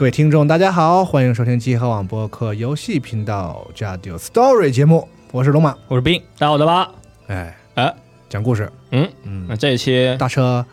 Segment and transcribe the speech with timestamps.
[0.00, 5.76] 各位听众，大家好，欢迎收听集合网播客游戏频道《Jadio Story》节目，我是龙马。
[5.88, 6.90] 我是冰，大家好的吧？
[7.26, 7.94] 哎哎，
[8.26, 9.44] 讲故事，嗯嗯。
[9.46, 10.64] 那，这一期大车。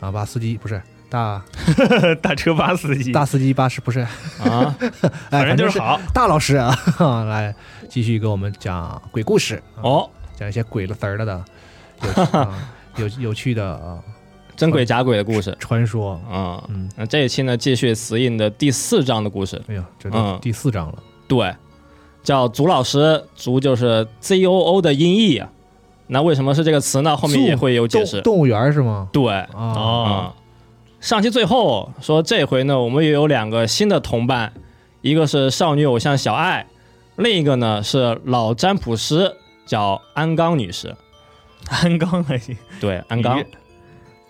[0.00, 1.44] 啊，巴司机不是大
[2.22, 4.74] 大车巴司机，大司机巴士不是，啊，
[5.28, 6.00] 哎，反正就是是好。
[6.14, 6.74] 大老师啊，
[7.28, 7.54] 来
[7.90, 11.44] 继续给我们讲鬼故事，啊哦，讲一些鬼了词儿了的，
[12.00, 13.98] 有趣啊有有趣的啊
[14.60, 16.20] 真鬼假鬼的故事传说。
[16.30, 16.62] 啊。
[16.68, 21.50] 嗯，那这一期呢，继续死印的第四章的故事，哎呀，这都嗯第四章了，对，
[22.22, 25.50] 叫祖老师，族就是 Z O O 的音译啊。
[26.08, 27.16] 那为什么是这个词呢？
[27.16, 28.20] 后面也会有解释。
[28.20, 29.08] 动动物园是吗？
[29.10, 30.34] 对，啊，
[31.00, 34.52] 上期最后说这回呢，我们也有两个新的同伴，
[35.00, 36.66] 一个是少女偶像小爱，
[37.16, 40.94] 另一个呢是老占卜师，叫安刚女士。
[41.70, 43.46] 安刚还行，对，安刚咦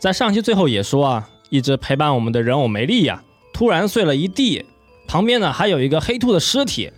[0.01, 4.65] 在上期最后也说啊，一直陪伴我们的人偶梅丽呀，突然碎了一地，
[5.07, 6.91] 旁边呢还有一个黑兔的尸体。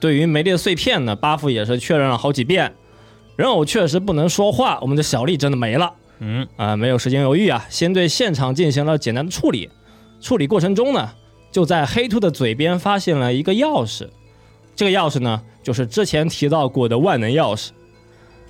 [0.00, 2.74] 对于梅丽的碎片呢，巴夫也是确认了好几遍，
[3.36, 5.94] 人偶确实不能说话，我们的小丽真的没了。
[6.18, 9.70] 嗯，啊、没有时间犹豫啊，先对现场进行了简单的处理。
[10.20, 11.10] 处理过程中呢，
[11.52, 14.08] 就在黑兔的嘴边发现了一个钥匙，
[14.74, 17.68] 这个钥匙呢，就是之前提到过的万能钥匙。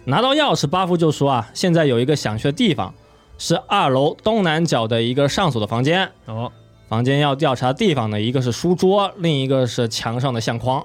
[0.04, 2.94] 拿到钥匙，巴夫就说啊，现在有一个想去的地方，
[3.38, 6.10] 是二楼东南角的一个上锁的房间。
[6.26, 6.52] 哦，
[6.88, 10.84] 房间要调查的地方呢，一个是书桌，另一个是墙上的相框。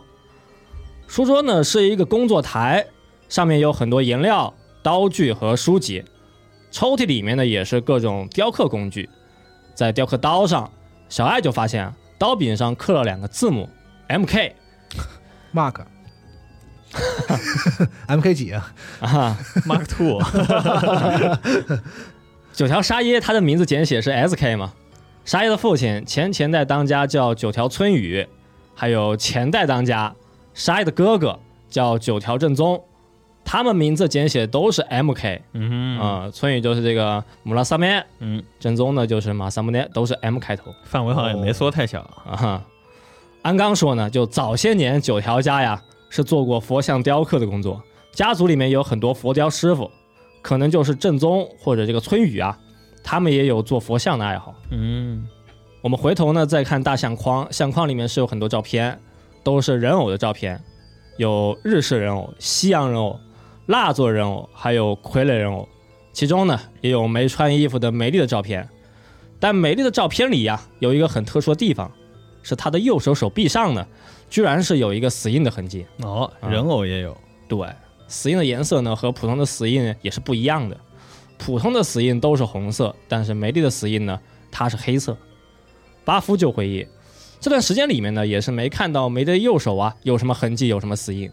[1.08, 2.86] 书桌呢是一个工作台，
[3.28, 6.06] 上面有很多颜料、刀具和书籍。
[6.72, 9.10] 抽屉里面呢也是各种雕刻工具。
[9.76, 10.72] 在雕刻刀上，
[11.10, 13.70] 小爱就发现啊，刀柄上刻了两个字母
[14.08, 14.56] M K
[15.54, 15.82] Mark。
[18.06, 18.72] M K 几啊？
[19.00, 20.22] 啊， Mark Two，
[22.54, 24.72] 九条沙耶他的名字简写是 S K 嘛。
[25.26, 28.28] 沙耶的父亲前前代当家叫九条村雨，
[28.76, 30.14] 还有前代当家
[30.54, 32.84] 沙耶的哥哥叫九条正宗，
[33.44, 40.72] 他们名字简写都是 M K 嗯哼，啊、村雨就是这个姆拉萨梅，嗯，正宗呢就是马萨姆内，都是 M 开头。
[40.84, 42.64] 范围好像也没缩太小，啊哈。
[43.42, 47.82] 安刚说呢，就早些年九条家呀是做过佛像雕刻的工作，
[48.12, 49.90] 家族里面有很多佛雕师傅，
[50.44, 52.56] 可能就是正宗或者这个村雨啊，
[53.04, 54.54] 他们也有做佛像的爱好。
[54.70, 55.28] 嗯，
[55.82, 59.00] 我们回头呢再看大相框，相框里面是有很多照片，
[59.42, 60.62] 都是人偶的照片，
[61.18, 63.18] 有日式人偶、西洋人偶、
[63.68, 65.68] 蜡做人偶，还有傀儡人偶。
[66.12, 68.70] 其中呢也有没穿衣服的美丽的照片，
[69.40, 71.92] 但美丽的照片里呀有一个很特殊的地方，
[72.44, 73.88] 是她的右手手臂上呢，
[74.30, 75.86] 居然是有一个死印的痕迹。
[76.04, 77.18] 哦，啊人偶也有，
[77.48, 77.68] 对，
[78.14, 80.78] 死印的颜色呢和普通的死印也是不一样的。
[81.40, 84.20] 普通的死印都是红色，但是梅丽的死印呢，
[84.52, 85.18] 它是黑色。
[86.06, 86.88] 巴夫就回忆，
[87.40, 91.30] 这段时间里面呢，也是没看到梅的右手啊有什么痕迹，有什么死印。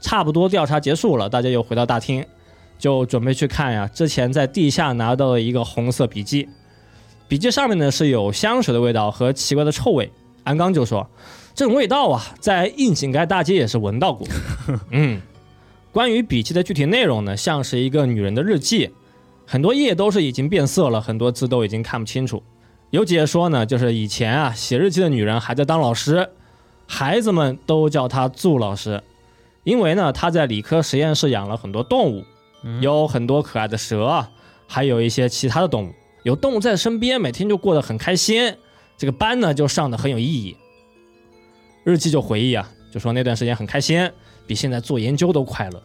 [0.00, 2.26] 差不多调查结束了，大家又回到大厅，
[2.76, 6.48] 就准备去看呀，之前在地下拿到的一个红色笔记。
[7.28, 10.10] 笔记上面呢是有香水的味道和奇怪的臭味。
[10.42, 11.08] 安刚就说，
[11.54, 14.26] 这种味道啊，在应井盖大街也是闻到过。
[14.90, 15.20] 嗯，
[15.92, 18.90] 关于笔记的具体内容呢，像是一个女人的日记，
[19.44, 22.42] 很多页都是已经变色了，很多字都已经看不清楚。
[22.90, 26.30] 有解说呢，就是以前啊写日记的女人还在当老师，
[26.86, 29.02] 孩子们都叫她祝老师，
[29.64, 32.24] 因为呢她在理科实验室养了很多动物，
[32.62, 34.30] 嗯有很多可爱的蛇啊，
[34.68, 35.92] 还有一些其他的动物。
[36.22, 38.54] 有动物在身边，每天就过得很开心，
[38.96, 40.56] 这个班呢就上的很有意义。
[41.82, 44.10] 日记就回忆啊，就说那段时间很开心，
[44.50, 45.80] 比现在做研究都快乐。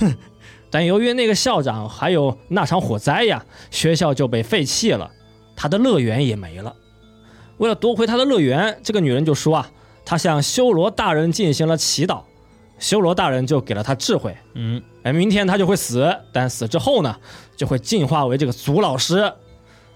[0.70, 5.10] 但由于那个校长还有那场火灾呀，学校就被废弃了，
[5.56, 6.76] 他的乐园也没了。
[7.56, 9.70] 为了夺回他的乐园，这个女人就说啊，
[10.04, 12.20] 她向修罗大人进行了祈祷，
[12.78, 14.36] 修罗大人就给了她智慧。
[14.56, 17.16] 嗯，哎，明天他就会死，但死之后呢，
[17.56, 19.32] 就会进化为这个祖老师。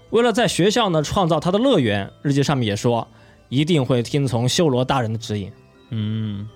[0.09, 3.07] 为了在学校呢创造他的乐园，日记上面也说
[3.49, 5.51] 一定会听从修罗大人的指引。
[5.91, 6.49] 嗯，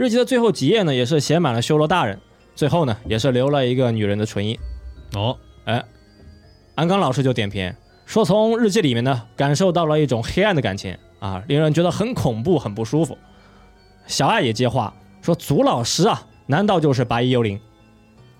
[0.00, 2.18] 日记的最后几页呢，也是写满了修罗大人，
[2.54, 4.58] 最后呢，也是留了一个女人的唇印。
[5.14, 5.36] 哦，
[5.66, 5.84] 哎
[6.74, 7.70] 安刚老师就点评
[8.06, 13.18] 说，从日记里面呢，感受到了一种黑暗的感情啊，令人觉得很恐怖、很不舒服。
[14.06, 17.60] 小爱也接话说，祖老师啊，难道就是白衣幽灵？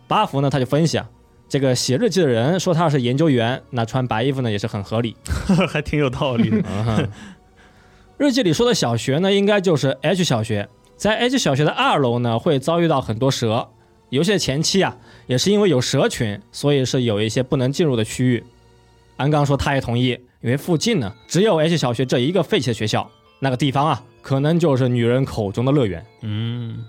[0.08, 1.10] 巴福呢，他就分析啊，
[1.46, 5.14] 这个写日记的人说他是研究员，那穿白衣服呢也是很合理。
[5.68, 7.06] 还挺有道理的。
[8.16, 10.66] 日记里说的小学呢，应该就是 H 小学。
[11.00, 13.66] 在 H 小学的二楼呢，会遭遇到很多蛇。
[14.10, 14.94] 游戏的前期啊，
[15.26, 18.44] 也是因为有蛇群，所以是有一些不能进入的区域。
[19.16, 20.08] 安刚说他也同意，
[20.42, 26.04] 因为附近呢只有 H 小学这一个废弃的学校，那个地方啊，可能就是女人口中的乐园。
[26.20, 26.84] 嗯，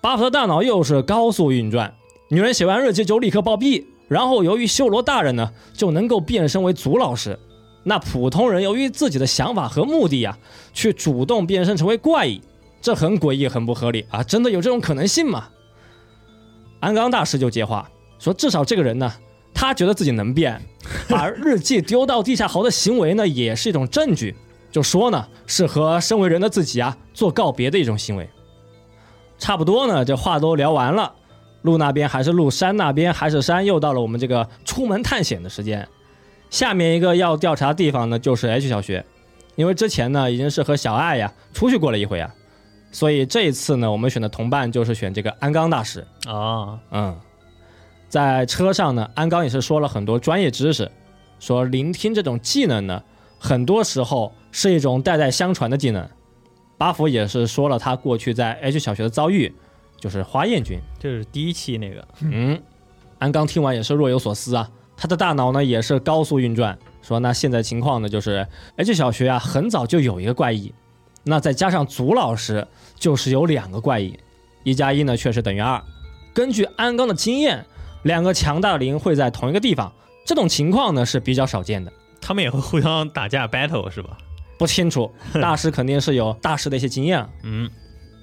[0.00, 1.92] 巴福的大脑又是高速运转，
[2.30, 7.38] 女人写完日记就立刻暴毙，然后由于修罗大人呢就能够变身为祖老师，
[7.84, 10.38] 那普通人由于自己的想法和目的呀，
[10.72, 12.40] 去主动变身成为怪异，
[12.82, 14.22] 这很诡异，很不合理啊！
[14.24, 15.48] 真的有这种可能性吗？
[16.80, 17.88] 安刚大师就接话
[18.18, 19.10] 说，至少这个人呢，
[19.54, 20.60] 他觉得自己能变，
[21.08, 24.34] 把日记丢到地下壕的行为呢，也是一种证据，
[24.72, 28.28] 就说呢是和身为人的自己啊做告别的一种行为。
[29.38, 31.14] 差不多呢，这话都聊完了，
[31.62, 35.86] 路那边还是路，山那边还是山，又到了我们这个出门探险的时间。
[36.50, 39.04] 下面一个要调查的地方呢，就是 H 小学，
[39.54, 42.34] 因为之前呢已经是和小爱呀出去过了一回啊，
[42.92, 46.06] 所以这一次呢，我们选的同伴就是选这个安刚大师。
[46.26, 47.18] 啊，嗯，
[48.08, 50.88] 在车上呢，安刚也是说了很多专业知识，
[51.40, 53.02] 说聆听这种技能呢，
[53.38, 56.06] 很多时候是一种代代相传的技能。
[56.76, 59.52] 巴福也是说了他过去在 H 小学的遭遇，
[59.98, 60.78] 就是花艳君。
[60.98, 62.60] 这是第一期那个，嗯，
[63.18, 68.46] 安刚听完也是若有所思啊，他的大脑呢也是高速运转，说那现在情况呢就是
[68.76, 70.74] H 小学啊很早就有一个怪异，
[71.24, 72.66] 那再加上祖老师
[72.96, 74.18] 就是有两个怪异，
[74.64, 75.82] 一加一呢确实等于二。
[76.34, 77.64] 根据鞍钢的经验，
[78.02, 79.92] 两个强大的灵会在同一个地方，
[80.26, 81.92] 这种情况呢是比较少见的。
[82.20, 84.16] 他们也会互相打架 battle 是吧？
[84.58, 87.28] 不清楚， 大师肯定是有大师的一些经验啊。
[87.42, 87.70] 嗯，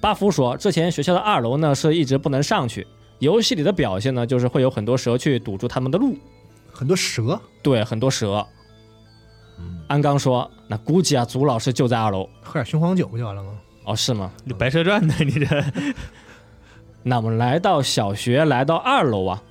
[0.00, 2.86] 巴福说，之前学校的二楼呢是一直不能上去，
[3.18, 6.16] 游戏里的表现呢就是会有很多蛇去堵住他们的路。
[6.72, 8.46] 很多蛇，对，很多蛇。
[9.88, 12.28] 安刚说：“那估计啊，祖老师就在二楼。
[12.42, 13.50] 喝点雄黄酒不就完了吗？
[13.84, 14.30] 哦，是吗？
[14.48, 15.14] 这白蛇传呢？
[15.18, 15.64] 你这
[17.02, 19.42] 那我们来到小学，来到二楼啊，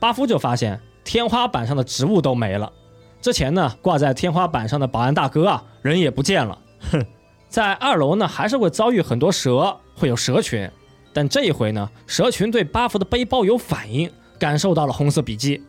[0.00, 2.72] 巴夫就发现天花板上的植物都没了。
[3.20, 6.58] 之前呢，挂在天花板上的保安大哥啊，人也不见了。
[6.90, 7.04] 哼
[7.48, 10.68] 在二楼呢，还是会遭遇很多蛇，会有蛇群。
[11.12, 14.10] 但这一回呢，蛇群对巴夫的背包有反应，
[14.40, 15.62] 感受到了红色笔记。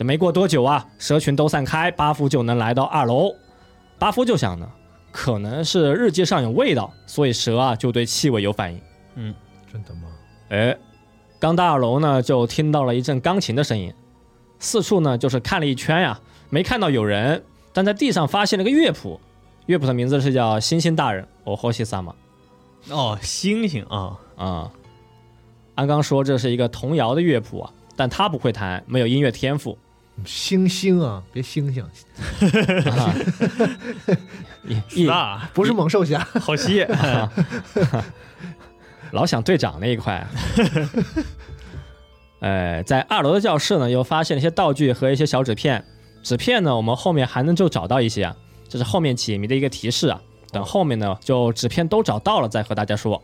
[0.00, 3.34] 这没过多久啊，蛇群都散开，巴夫就能来到二楼。
[3.98, 4.66] 巴夫就想呢，
[5.12, 8.80] 可能是日记上有味道，所以蛇啊就对气味有反应。
[9.16, 9.34] 嗯
[9.70, 10.08] 真的吗？
[10.48, 10.74] 哎，
[11.38, 13.92] 刚到二楼呢，就听到了一阵钢琴的声音，
[14.58, 16.18] 四处呢就是看了一圈呀，
[16.48, 17.44] 没看到有人，
[17.74, 19.20] 但在地上发现了个乐谱，
[19.66, 22.14] 乐谱的名字是叫《星星大人》，哦吼西萨玛
[22.88, 24.70] 哦，星星啊，啊。
[25.74, 29.76] 安刚说这是一个童谣的乐谱啊，但他不会弹，没有音乐天赋。
[30.24, 33.14] 星星啊，别星星，啊
[34.66, 36.18] 一一大不是猛兽侠。
[36.40, 36.86] 好吸，
[39.12, 40.26] 老想队长那一块。
[42.40, 45.84] 哎， 在二楼的教室呢，又发现了一些道具和一些小纸片。
[46.22, 48.36] 纸片呢，我们后面还能就找到一些啊，
[48.68, 50.20] 这是后面解谜的一个提示啊。
[50.52, 53.22] 等后面呢，就纸片都找到了再和大家说。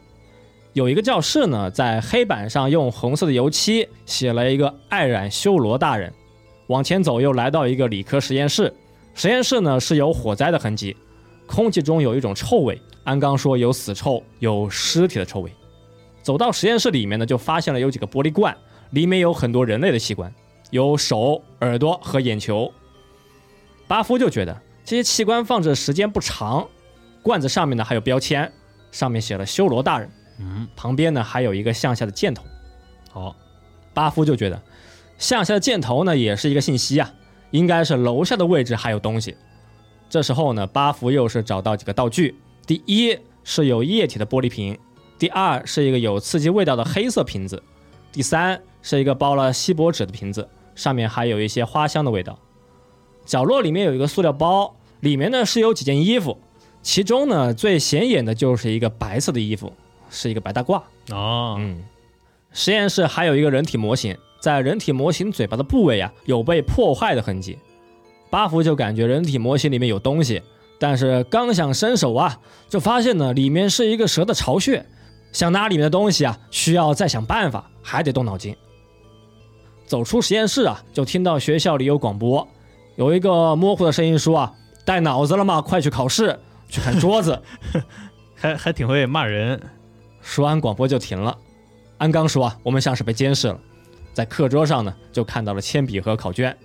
[0.73, 6.13] 有一个教室呢，在黑板上用红色的油漆写了一个“爱染修罗大人”。
[6.69, 8.73] 往前走，又来到一个理科实验室。
[9.15, 10.97] 实验室呢是有火灾的痕迹，
[11.47, 12.81] 空气中有一种臭味。
[13.05, 15.51] 安刚说有死臭，有尸体的臭味。
[16.23, 18.57] 走到实验室里面呢，就发现了有几个玻璃罐，
[18.91, 20.33] 里面有很多人类的器官，
[20.71, 22.73] 有手、耳朵和眼球。
[23.87, 26.67] 巴夫就觉得这些器官放置时间不长，
[27.23, 28.53] 罐子上面呢还有标签，
[28.91, 32.43] 上面写了“修罗大人”，嗯，旁边呢还有一个向下的箭头。
[33.13, 33.37] 好，
[33.95, 34.61] 巴夫就觉得
[35.19, 37.13] 向下的箭头呢也是一个信息啊，
[37.51, 39.37] 应该是楼下的位置还有东西。
[40.09, 42.35] 这时候呢，巴福又是找到几个道具，
[42.67, 44.79] 第一是有液体的玻璃瓶，
[45.19, 47.63] 第二是一个有刺激味道的黑色瓶子，
[48.13, 52.39] 第三是一个包了锡箔纸的瓶子，上面还有一些花香的味道。
[53.25, 56.39] 角落里面有一个塑料包，里面呢是有几件衣服，
[56.83, 59.73] 其中呢最显眼的就是一个白色的衣服，
[60.09, 60.81] 是一个白大褂。
[61.11, 61.83] 哦，嗯，
[62.53, 67.59] 实验室还有一个人体模型，在人体模型嘴巴的部位啊有被破坏的痕迹。
[68.31, 70.43] 巴福就感觉人体模型里面有东西，
[70.79, 72.39] 但是刚想伸手啊，
[72.69, 74.85] 就发现呢里面是一个蛇的巢穴，
[75.33, 78.55] 想拿里面的东西啊，需要再想办法，还得动脑筋。
[79.87, 82.47] 走出实验室啊，就听到学校里有广播，
[82.97, 84.53] 有一个模糊的声音说啊
[84.85, 85.61] ：“带脑子了吗？
[85.61, 86.37] 快去考试，
[86.69, 87.41] 去看桌子。”
[88.35, 89.59] 还还挺会骂人，
[90.21, 91.39] 说完广播就停了。
[91.99, 93.59] 安刚说啊，我们像是被监视了。
[94.17, 96.57] 在课桌上呢，就看到了铅笔和考卷。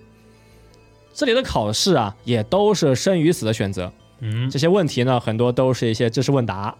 [1.12, 3.92] 这里的考试啊，也都是生与死的选择。
[4.20, 6.74] 嗯，这些问题呢，很多都是一些知识问答。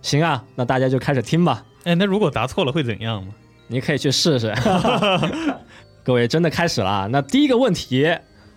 [0.00, 1.62] 行啊，那大家就开始听吧。
[1.84, 3.34] 哎，那如果答错了会怎样吗？
[3.68, 4.54] 你可以去试试。
[6.02, 7.06] 各位真的开始了啊。
[7.12, 8.10] 那第一个问题，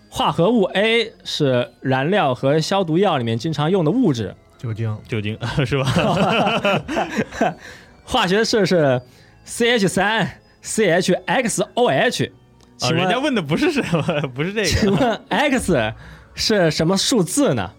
[0.09, 5.37] 化合物 A 是燃料和消毒药里面经常用的物质，酒精，酒精
[5.67, 7.53] 是吧？
[8.05, 9.01] 化学式是
[9.45, 12.29] CH 三 CHXOH。
[12.29, 12.33] 啊，
[12.77, 14.01] 请问人家问的不是什么，
[14.33, 14.67] 不是这个。
[14.67, 15.93] 请问 X
[16.33, 17.71] 是什么数字呢？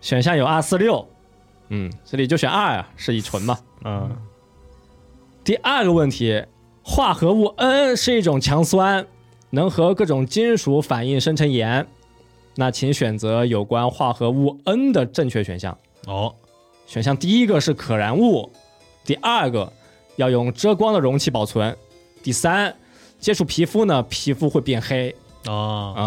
[0.00, 1.06] 选项有二四六，
[1.68, 3.58] 嗯，这里就选二啊，是乙醇嘛。
[3.84, 4.16] 嗯，
[5.44, 6.42] 第二个问题，
[6.82, 9.06] 化合物 N 是一种强酸，
[9.50, 11.86] 能和各种金属反应生成盐。
[12.56, 15.76] 那请选择有关化合物 N 的正确选项。
[16.06, 16.34] 哦，
[16.86, 18.50] 选项第一个是可燃物，
[19.04, 19.70] 第二个
[20.16, 21.76] 要用遮光的容器保存，
[22.22, 22.74] 第三
[23.18, 25.14] 接触皮肤呢，皮肤会变黑。
[25.46, 26.00] 哦，啊、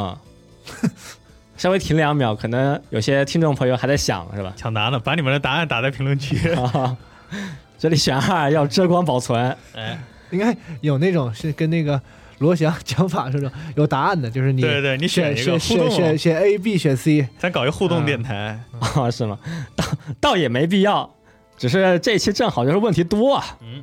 [1.58, 4.53] 稍微停两秒，可能有些听众朋友还在想，是吧？
[4.55, 6.50] 抢答呢，把你们的答案打在评论区。
[6.51, 6.96] 啊，
[7.79, 9.98] 这里选二要遮光保存， 哎，
[10.32, 12.00] 应该有那种是跟那个
[12.38, 18.60] 罗翔讲法似的，有答案的，就是你对对，你选选一个选互动哦，选选选 A B 选 C，咱搞一互动电台。
[18.79, 19.39] 啊，是吗？
[19.75, 19.86] 倒
[20.22, 21.10] 倒也没必要，
[21.58, 23.58] 只是这期正好就是问题多啊。
[23.62, 23.82] 嗯，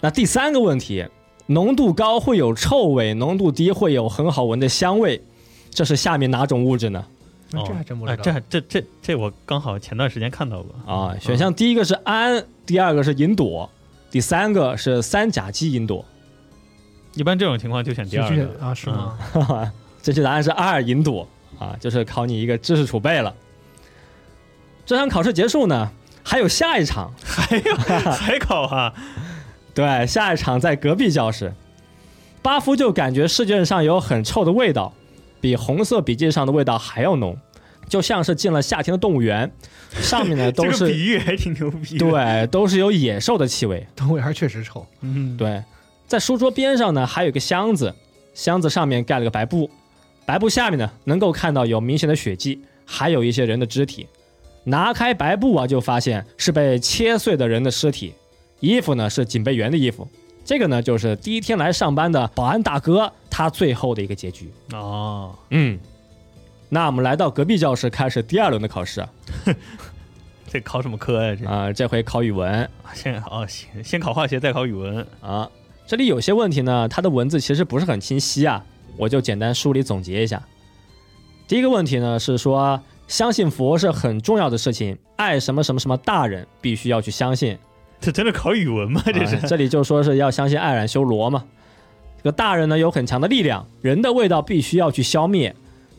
[0.00, 1.06] 那第三个问题，
[1.46, 5.22] 浓度高会有臭味，浓度低会有很好闻的香味，
[5.70, 7.04] 这是下面哪种物质呢？
[7.52, 8.22] 那这还真不知哎，道。
[8.24, 10.74] 这还这这这我刚好前段时间看到过。
[10.92, 13.70] 啊，选项第一个是氨，第二个是银朵，
[14.10, 16.04] 第三个是三甲基银朵。
[17.14, 18.64] 一般这种情况就选第二是个。
[18.66, 18.74] 啊？
[18.74, 19.16] 是吗？
[19.32, 19.72] 哈哈，
[20.02, 21.26] 正确答案是二银朵
[21.60, 23.32] 啊，就是考你一个知识储备了。
[24.84, 25.90] 这场考试结束呢，
[26.24, 27.76] 还有下一场，还有
[28.10, 28.92] 还考啊？
[29.76, 31.52] 对，下一场在隔壁教室。
[32.40, 34.94] 巴夫就感觉试卷上有很臭的味道，
[35.38, 37.36] 比红色笔记上的味道还要浓，
[37.86, 39.52] 就像是进了夏天的动物园，
[39.90, 43.86] 上面呢 都是比喻还挺牛逼。，对，都是有野兽的气味。
[43.94, 44.86] 动物园确实臭。
[45.02, 45.62] 嗯，对，
[46.06, 47.94] 在书桌边上呢，还有一个箱子，
[48.32, 49.68] 箱子上面盖了个白布，
[50.24, 54.06] 白布下面呢能够看到有明显的血迹，还有一些人的肢体。
[54.64, 58.14] 拿开白布啊，就发现是被切碎的人的尸体，
[58.60, 60.08] 衣服呢是警备员的衣服。
[60.44, 64.52] 这个呢就是第一天来上班的保安大哥他最后的一个结局。
[64.72, 65.78] 哦，嗯，
[66.68, 69.08] 那我们来到隔壁教室开始第二轮的考试啊、
[70.46, 71.34] 这考什么科呀？
[71.34, 75.06] 这啊这回考语文先哦，先，先考化学，再考语文。
[75.20, 75.50] 啊。
[75.88, 78.64] 这里有些问题呢，它的文字其实不是很清晰啊，
[78.96, 80.42] 我就简单梳理总结一下。
[81.46, 87.56] 第一个问题呢是说，相信佛是很重要的事情，爱什么什么什么大人必须要去相信。
[88.06, 89.02] 这 真的考语文吗？
[89.06, 91.44] 这是啊、这里就说是要相信爱染修罗嘛。
[92.18, 95.54] 这个大人呢有很强的力量，人的味道必须要去消灭，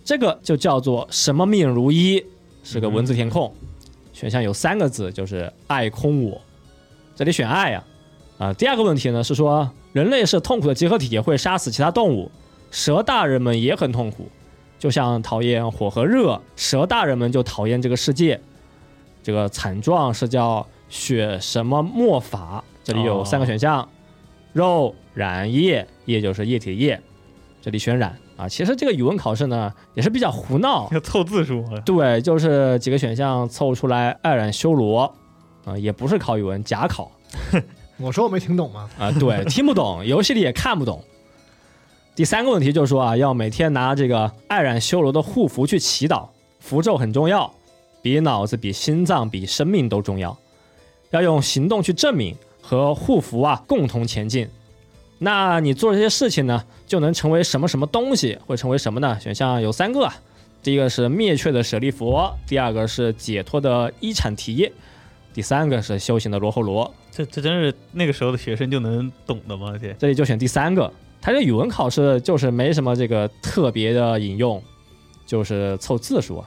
[0.06, 2.24] 这个就叫做什么命如一，
[2.64, 3.54] 是个文字填空。
[4.14, 6.42] 选项有三个字，就是爱空我。
[7.14, 7.84] 这里选爱呀、
[8.38, 8.54] 啊。
[8.54, 12.32] 第二个问题呢是说，人类是痛苦的集合体，会杀死其他动物，
[12.72, 14.30] 蛇大人们也很痛苦，
[14.80, 18.40] 就像讨厌火和热，蛇大人们就讨厌这个世界。
[19.22, 22.64] 这个惨状是叫血什么墨法？
[22.84, 23.88] 这里有三个选项：
[24.54, 27.02] 肉、染、液，液就是液体的液。
[27.62, 28.48] 这里选染啊。
[28.48, 31.80] 其实这个语文考试呢也是比较胡闹，要凑字数啊。
[31.86, 35.14] 对，就是几个选项凑出来爱染修罗
[35.66, 37.12] 啊，也不是考语文，假考
[38.00, 38.90] 我说我没听懂吗？
[38.98, 41.04] 啊，对，听不懂，游戏里也看不懂。
[42.16, 46.30] 第三个问题就是说啊，要每天拿这个爱染修罗的护符去祈祷，
[46.60, 47.54] 符咒很重要，
[48.02, 50.38] 比脑子、比心脏、比生命都重要。
[51.10, 54.48] 要用行动去证明和护符啊共同前进。
[55.20, 58.38] 那你做这些事情呢，就能成为什么什么东西？
[58.46, 59.20] 会成为什么呢？
[59.20, 60.08] 选项有三个，
[60.62, 64.72] 第一个是灭却的舍利佛，第二个是解脱的伊产提，
[65.34, 66.94] 第三个是修行的罗侯罗。
[67.12, 69.74] 这这真是那个时候的学生就能懂的吗？
[69.82, 70.92] 这这里就选第三个。
[71.20, 74.62] 它这语文考试就是没什么这个特别的引用，
[75.26, 76.44] 就是凑字数。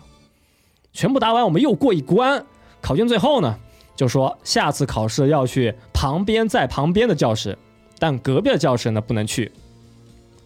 [0.93, 2.47] 全部答完，我们又过一关。
[2.81, 3.59] 考卷最后呢，
[4.01, 7.59] 就说下次考试要去旁边在旁边的教室，
[7.99, 9.53] 但隔壁的教室呢不能去。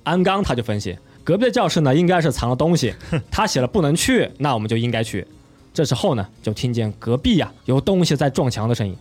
[0.03, 2.93] 安刚他就分析，隔壁的教室呢应该是藏了东西，
[3.31, 5.25] 他写了不能去，那我们就应该去。
[5.73, 8.97] 这时候呢，就听见隔壁呀、有东西在撞墙的声音。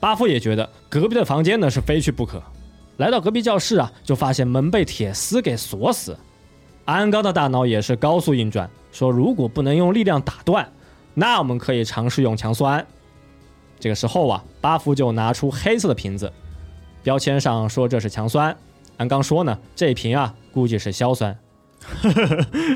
[0.00, 2.42] 巴夫也觉得隔壁的房间呢是非去不可。
[2.98, 6.14] 来到隔壁教室啊，就发现门被铁丝给锁死。
[6.84, 10.70] 安刚的大脑也是高速运转，说如果不能用力量打断，
[11.14, 12.86] 那我们可以尝试用强酸。
[13.84, 16.32] 这个时候啊，巴夫就拿出黑色的瓶子，
[17.02, 18.56] 标签上说这是强酸。
[18.96, 21.38] 安刚说呢，这瓶啊估计是硝酸。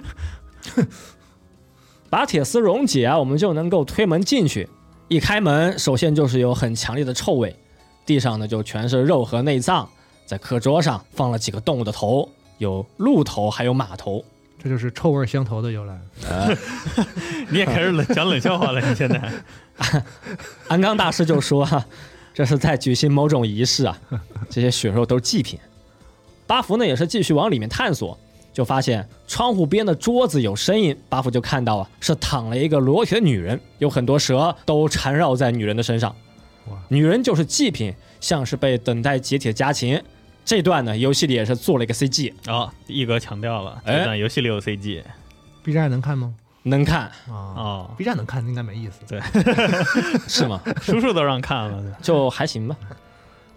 [2.11, 4.69] 把铁丝溶解啊，我们就能够推门进去。
[5.09, 7.57] 一开门，首先就是有很强烈的臭味，
[8.05, 9.89] 地上呢就全是肉和内脏。
[10.27, 14.23] 在课桌上放了几个动物的头，有鹿头，还有马头。
[14.63, 15.99] 这就是臭味相投的由来。
[17.49, 19.33] 你也开始冷讲冷笑话了，你现在
[20.69, 21.87] 安刚大师就说啊，
[22.35, 23.99] 这是在举行某种仪式啊，
[24.51, 25.59] 这些血肉都是祭品。
[26.47, 28.19] 巴福呢也是继续往里面探索，
[28.53, 36.15] 就发现窗户边的桌子有声音，巴福就看到啊是躺了一个裸体的女人，有很多蛇都缠绕在女人的身上。
[36.89, 40.03] 女人就是祭品，像是被等待解体的家禽。
[40.49, 45.03] 这段呢，游戏里也是做了一个 CG，哦，一哥强调了，哎这段游戏里有 CG
[45.63, 46.33] B 站能看吗？
[46.63, 49.01] 能看啊哦，，B 站能看应该没意思。
[49.07, 49.21] 对
[50.27, 50.59] 是吗？
[50.81, 52.75] 叔叔都让看了，就还行吧。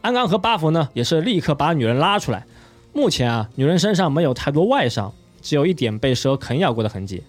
[0.02, 2.46] 安刚和巴福呢，也是立刻把女人拉出来。
[2.92, 7.24] 目前啊，女人身上没有太多外伤，只有一点被蛇啃咬过的痕迹。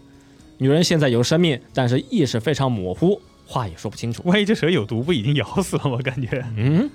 [0.59, 4.23] 女人现在有生命，但是意识非常模糊，话也说不清楚。
[4.25, 5.99] 万一这蛇有毒，不已经咬死了吗？
[6.03, 6.91] 感觉嗯，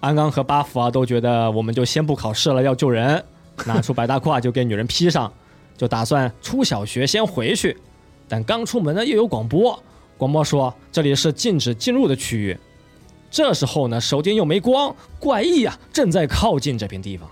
[0.00, 3.24] 安刚和巴福啊都觉得我们就先不考试了，要救人，
[3.66, 5.32] 拿出白大褂就给女人披上，
[5.76, 7.76] 就打算出小学先回去。
[8.28, 9.82] 但刚出门呢，又有广播，
[10.16, 12.56] 广播说这里是禁止进入的区域。
[13.30, 17.28] 这时候呢，手电又没光，怪异啊正在靠近这片地方。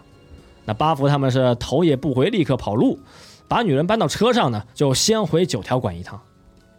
[0.65, 2.99] 那巴福他们是头也不回，立刻跑路，
[3.47, 6.21] 把女人搬到车上呢，就先回九条馆一趟。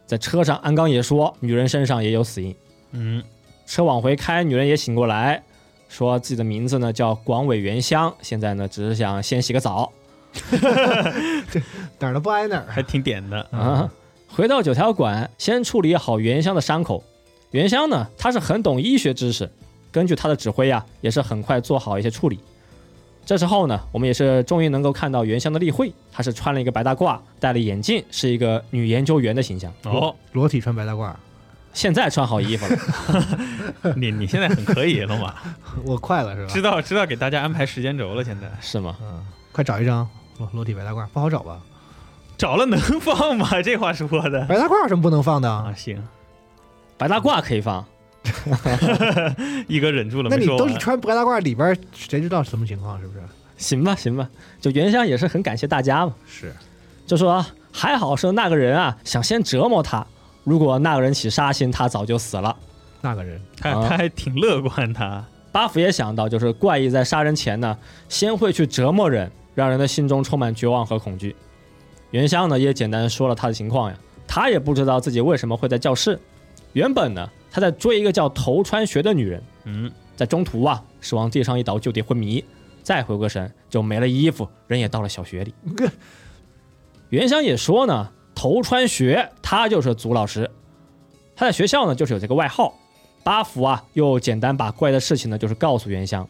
[0.06, 2.54] 在车上，安刚也说女人身上也有死因。
[2.92, 3.22] 嗯，
[3.66, 5.42] 车往回开，女人也醒过来，
[5.96, 9.90] 说自己的名字呢叫广尾原香，现在呢只是想先洗个澡
[11.98, 12.66] 哪儿都不挨哪儿。
[12.68, 13.90] 还挺点的，啊。
[14.28, 17.02] 回到九条馆，先处理好原香的伤口。
[17.52, 19.50] 原香呢，他是很懂医学知识，
[19.90, 22.38] 根据他的指挥啊，也是很快做好一些处理。
[23.24, 29.72] 这时候呢，我们也是终于能够看到原香的例会，她是穿了一个白大褂，戴了眼镜，是一个女研究员的形象。
[29.84, 31.10] 哦，裸体穿白大褂，
[31.76, 32.64] 现在穿好衣服
[33.84, 35.34] 了， 你你现在很可以了嘛？
[35.84, 36.48] 我快了是吧？
[36.50, 38.96] 知道知道给大家安排时间轴了，现在是吗？
[39.02, 40.08] 嗯，快找一张
[40.38, 41.60] 裸裸体白大褂，不好找吧？
[42.38, 43.46] 找了能放吗？
[43.62, 45.50] 这话说的白大褂有什么不能放的？
[45.52, 46.02] 啊，行，
[46.96, 47.84] 白大褂可以放，
[49.68, 50.66] 一哥忍住了那你没说完。
[50.66, 52.98] 都是穿白大褂，里边谁知道什么情况？
[53.02, 53.20] 是不是？
[53.58, 54.26] 行吧，行吧。
[54.62, 56.14] 就原香也是很感谢大家嘛。
[56.26, 56.54] 是，
[57.06, 60.06] 就说还好是那个人啊，想先折磨他。
[60.46, 62.56] 如果那个人起杀心，他早就死了。
[63.00, 67.76] 那个人他啊他还挺乐观，他巴福也想到，就是怪异在杀人前呢，
[68.08, 71.34] 先会去折磨人，让人的心中充满绝望和恐惧。
[72.12, 76.16] 原香呢也简单说了他的情况呀，他也不知道自己为什么会在教室。
[76.74, 82.44] 原本呢他在追一个叫头川学的女人，嗯，在中途啊是往地上一倒就地昏迷，
[82.84, 85.52] 再回过神就没了衣服，人也到了小学里。
[87.10, 90.48] 原香也说呢，头川学他就是祖老师，
[91.34, 92.72] 他在学校呢就是有这个外号。
[93.24, 96.28] 八福啊又简单把怪的事情呢就是告诉原香，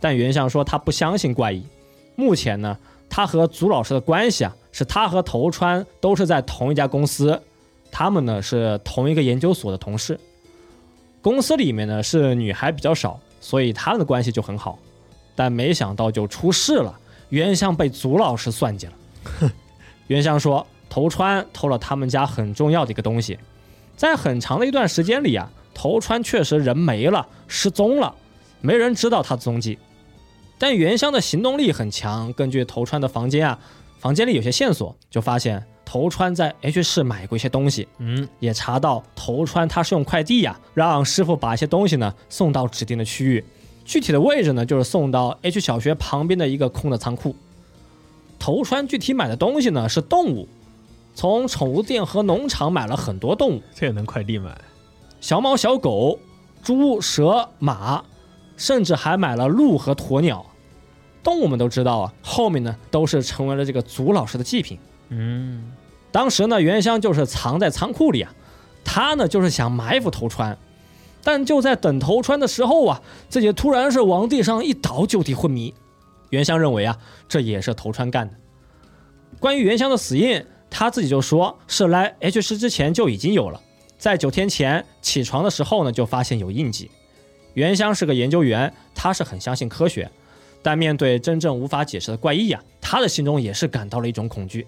[0.00, 1.64] 但原香说他不相信怪异。
[2.16, 2.76] 目前呢，
[3.08, 7.40] 他和祖老师的关系啊是他和头川都是在同一家公司，
[7.90, 10.20] 他们呢是同一个研究所的同事。
[11.22, 14.78] 公司里面呢是女孩比较少，所以他们的关系就很好。
[15.34, 16.94] 但没想到就出事了，
[17.30, 18.92] 原香被祖老师算计了。
[20.08, 23.36] 原香说，头川偷了他们家很重要的一个东西，
[23.96, 28.14] 在很长的一段时间里啊，头川确实人没了，失踪了，
[28.60, 29.76] 没人知道他的踪迹。
[30.56, 33.58] 但原香的行动力很强，根据头川的房间啊，
[33.98, 43.44] 房间里有些线索，就发现头川在 H 市买过一些东西，嗯，也查到头川他是用快递呀、让师傅把一些东西呢送到指定的区域，
[43.84, 47.34] 具体的位置呢就是送到 H 小学旁边的一个空的仓库。
[48.38, 50.46] 头川具体买的东西呢是动物，
[51.14, 54.60] 从宠物店和农场买了很多动物，这也能快递买？
[55.20, 56.18] 小猫、小狗、
[56.62, 58.04] 猪、蛇、马，
[58.56, 60.44] 甚至还买了鹿和鸵鸟。
[61.22, 64.78] 动物们都知道啊，后面呢都是成为了这个祖老师的祭品。
[65.08, 65.72] 嗯，
[66.12, 68.34] 当时呢，原香就是藏在仓库里啊，
[68.84, 70.58] 他呢就是想埋伏头川，
[71.22, 73.00] 但就在等头川的时候啊，
[73.30, 75.72] 自己突然是往地上一倒，就地昏迷。
[76.28, 76.98] 原香认为啊，
[77.28, 78.34] 这也是头川干的。
[79.40, 80.44] 关于原香的死因，
[80.76, 83.60] 他自己就说是来 H 市之前就已经有了，
[83.96, 86.90] 在九天前起床的时候呢，就发现有印记。
[87.52, 90.10] 原香是个研究员，他是很相信科学，
[90.64, 94.66] 但面对真正无法解释的怪异啊，他的心中也是感到了一种恐惧。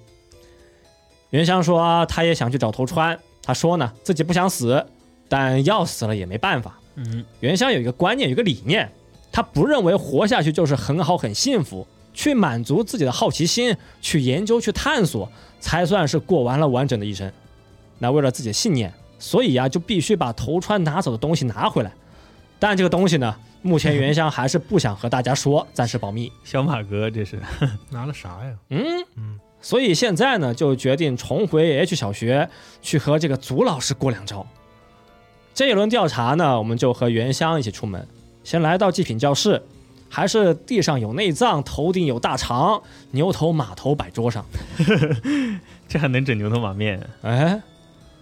[1.31, 4.87] 原香说他也想去找头川，他说呢自己不想死，
[5.29, 6.79] 但要死了也没办法。
[6.95, 8.89] 嗯，原香有一个观念，有一个理念，
[9.33, 11.85] 他不认为活下去就是很好很幸福，
[12.17, 17.31] 去满足自己的好奇心，去研究去探索，才算是过完了完整的一生。
[17.99, 21.93] 那为了自己的信念，所以呀、就必须把头川拿走的东西拿回来。
[22.59, 26.33] 但这个东西呢，目前原香还是不想和大家说，暂时保密。
[26.43, 27.39] 小马哥这是，
[27.93, 28.57] 拿了啥呀？
[28.71, 32.49] 嗯嗯，所以现在呢，就决定重回 H 小学
[32.81, 34.47] 去和这个祖老师过两招。
[35.53, 38.09] 这一轮调查呢，我们就和原香一起出门，
[38.43, 39.63] 先来到祭品教室，
[40.17, 44.47] 还是地上有内脏，头顶有大肠，牛头马头摆桌上。
[45.87, 47.07] 这还能整牛头马面？
[47.21, 47.61] 哎，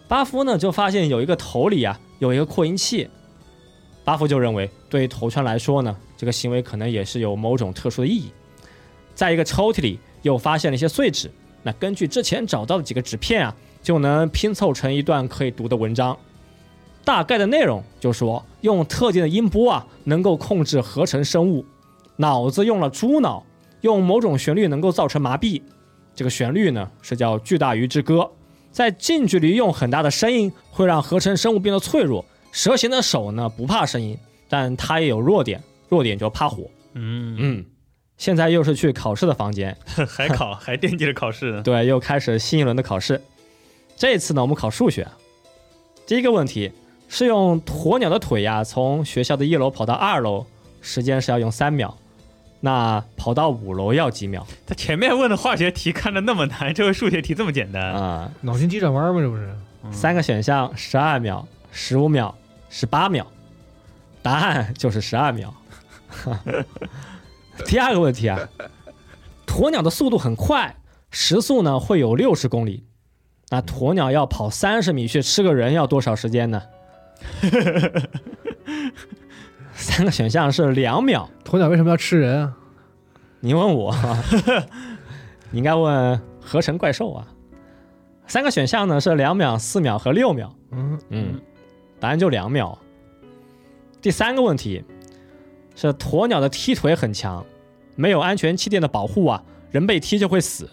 [0.08, 3.08] 巴夫呢就发现有一个头里啊有一个扩音器，
[4.04, 8.32] 巴夫就认为对于头川来说呢，这个行为可能也是有某种特殊的意义。
[9.14, 11.30] 在一个抽屉里又发现了一些碎纸，
[11.62, 13.54] 那根据之前找到的几个纸片啊，
[13.84, 16.18] 就能拼凑成一段可以读的文章。
[17.04, 21.64] 大概的内容就说用特定的音波啊，能够控制合成生物，
[22.16, 23.44] 脑子用了猪脑，
[23.80, 25.62] 用某种旋律能够造成麻痹。
[26.14, 28.20] 这个旋律呢是叫《巨大鱼之歌》，
[28.70, 32.24] 在近距离用很大的声音会让合成生物变得脆弱。
[32.52, 34.16] 蛇形的手呢不怕声音，
[34.48, 36.70] 但它也有弱点，弱点就怕火。
[36.92, 37.64] 嗯，嗯，
[38.16, 39.76] 现在又是去考试的房间，
[40.08, 41.62] 还考 还惦记着考试呢。
[41.64, 43.20] 对，又开始新一轮的考试。
[43.96, 45.04] 这次呢，我们考数学。
[46.06, 46.70] 第一个问题
[47.08, 50.46] 是用鸵鸟的腿呀，从学校的一楼跑到二楼，
[50.80, 51.96] 时间是要用三秒。
[52.64, 57.92] 那跑到五楼要几秒他前面问的化学题看着那么难，这回数学题这么简单。
[57.92, 59.20] 啊、脑筋急转弯吗？
[59.20, 59.54] 这不是？
[59.84, 62.34] 嗯三个选项：十二秒、十五秒、
[62.70, 63.26] 十八秒。
[64.22, 65.52] 答案就是十二秒。
[67.66, 68.38] 第二个问题啊，
[69.46, 70.74] 鸵鸟的速度很快，
[71.10, 72.86] 时速呢会有六十公里。
[73.50, 76.62] 那鸵鸟要跑三十米去吃个人要多少时间呢？
[79.84, 81.28] 三个选项是两秒。
[81.44, 82.56] 鸵鸟为什么要吃人啊？
[83.40, 83.94] 你问我，
[85.52, 87.28] 你应该问合成怪兽啊。
[88.26, 90.56] 三个选项呢是两秒、四秒和六秒。
[90.70, 91.40] 嗯，嗯，
[92.00, 92.78] 答案就两秒。
[94.00, 94.82] 第三个问题
[95.76, 97.44] 是鸵鸟的踢腿很强，
[97.94, 100.66] 没有安全气垫的保护啊，人被踢就会死。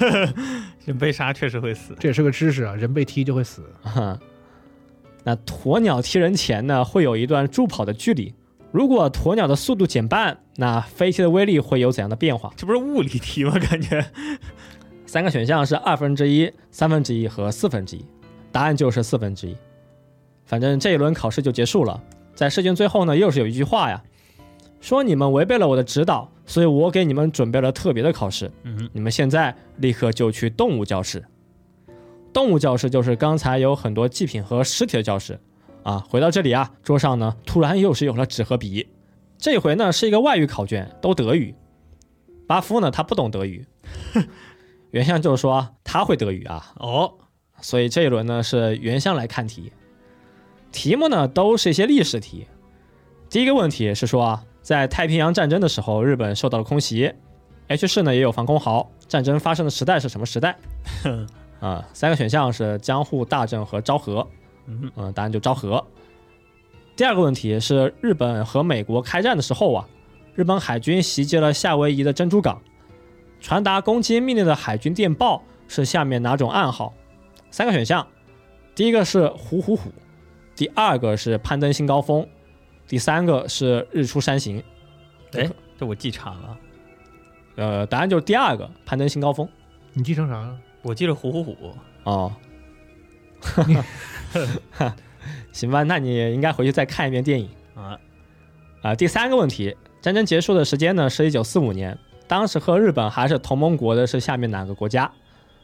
[0.86, 1.94] 人被杀确实会死。
[2.00, 3.62] 这也是个知识啊，人被踢就会死。
[3.82, 4.18] 哈，
[5.24, 8.34] 那鸵鸟踢人前呢，会有一段助跑的距离。
[8.70, 12.52] 如果鸵鸟的速度减半，那飞踢的威力会有怎样的变化？
[12.56, 13.52] 这不是物理题吗？
[13.58, 14.04] 感觉
[15.06, 18.04] 三个选项是二分之一、三分之一和四分之一，
[18.50, 19.56] 答案就是四分之一。
[20.46, 22.02] 反正这一轮考试就结束了，
[22.34, 24.02] 在试卷最后呢，又是有一句话呀，
[24.80, 31.22] 说你们违背了我的指导，所以我给你们准备了特别的考试，嗯，你们现在立刻就去动物教室。
[32.32, 35.38] 动物教室就是刚才有很多祭品和尸体的教室
[35.82, 36.04] 啊。
[36.08, 38.88] 回到这里啊，桌上呢突然又是有了纸和笔，
[39.38, 41.54] 这回呢是一个外语考卷，都德语。
[42.46, 43.64] 巴夫呢他不懂德语，
[44.90, 47.14] 原相就是说他会德语啊，哦，
[47.60, 49.72] 所以这一轮呢是原相来看题，
[50.70, 52.46] 题目呢都是一些历史题。
[53.30, 57.12] 第一个问题是说啊，在太平洋战争的时候，日本受到了空袭
[57.68, 60.58] ，H 市呢也有防空壕，战争发生的时代是什么时代？
[61.62, 64.26] 啊、三个选项是江户大震和昭和，
[64.66, 65.82] 嗯嗯、答案就昭和。
[66.96, 69.88] 第二个问题是日本和美国开战的时候啊，
[70.34, 72.60] 日本海军袭击了夏威夷的珍珠港，
[73.40, 76.92] 传达攻击命令的海军电报是下面哪种暗号？
[77.52, 78.04] 三个选项，
[78.74, 79.92] 第一个是虎虎虎，
[80.56, 82.26] 第二个是攀登新高峰，
[82.88, 84.60] 第三个是日出山行。
[85.34, 85.48] 哎，
[85.78, 86.58] 这我记差了，
[87.54, 89.48] 呃，答案就是第二个攀登新高峰。
[89.92, 90.58] 你继承啥了？
[90.82, 91.56] 我记得虎虎虎。
[92.04, 92.32] 哦，
[95.52, 97.98] 行吧，那你应该回去再看一遍电影啊。
[98.82, 105.10] 啊、第三个问题，战争结束的时间呢是一九四五年，当时和日本还是同盟国的是下面哪个国家？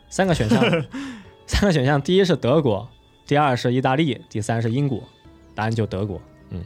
[0.09, 0.63] 三个选项，
[1.47, 2.89] 三个选项，第一是德国，
[3.27, 5.03] 第二是意大利，第三是英国，
[5.55, 6.21] 答案就德国。
[6.51, 6.63] 嗯，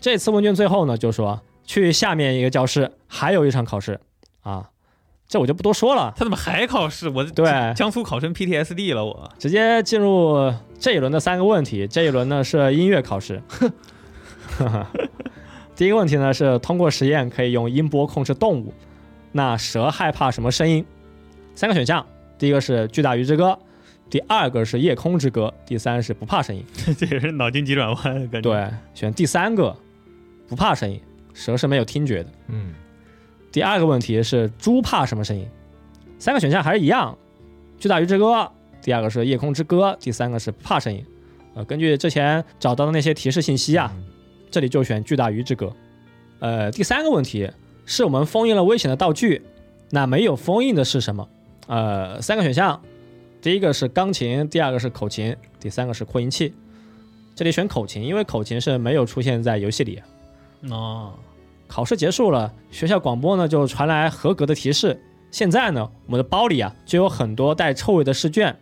[0.00, 4.00] 这次问卷最后呢就说去下面一个教室还有一场考试
[4.40, 4.70] 啊，
[5.26, 6.12] 这我就不多说了。
[6.16, 7.08] 他怎么还考试？
[7.08, 11.86] 我对江苏考生 PTSD 了，我直接进入这一轮的三个问题。
[11.86, 13.42] 这一轮呢是音乐考试。
[15.74, 18.72] 第一个问题呢是通过实验可以用音波控制动物。
[19.32, 20.84] 那蛇害怕什么声音？
[21.56, 22.06] 三个选项，
[22.38, 23.58] 第一个是巨大鱼之歌，
[24.08, 26.64] 第二个是夜空之歌，第三是不怕声音。
[26.96, 28.42] 这也是脑筋急转弯，感觉。
[28.42, 29.76] 对，选第三个，
[30.46, 31.00] 不怕声音。
[31.32, 32.30] 蛇是没有听觉的。
[32.46, 32.72] 嗯，
[33.54, 35.46] 第二个问题是猪怕什么声音？
[36.18, 37.16] 三个选项还是一样，
[37.78, 38.50] 巨大鱼之歌，
[38.82, 41.06] 第二个是夜空之歌，第三个是怕声音。
[41.54, 43.94] 呃，根据之前找到的那些提示信息啊，
[44.50, 45.72] 这里就选巨大鱼之歌。
[46.40, 47.48] 呃，第三个问题
[47.86, 49.40] 是我们封印了危险的道具，
[49.90, 51.28] 那没有封印的是什么？
[51.68, 52.82] 呃，三个选项，
[53.40, 56.52] 第一个是钢琴，第二个是口琴，第三个是扩音器。
[57.36, 60.02] 这里选口琴，因为口琴是没有出现在游戏里。
[60.70, 61.14] 哦，
[61.74, 68.56] 考试结束了，学校广播呢就传来合格的提示，现在呢，我们的包里啊就有很多带臭味的试卷。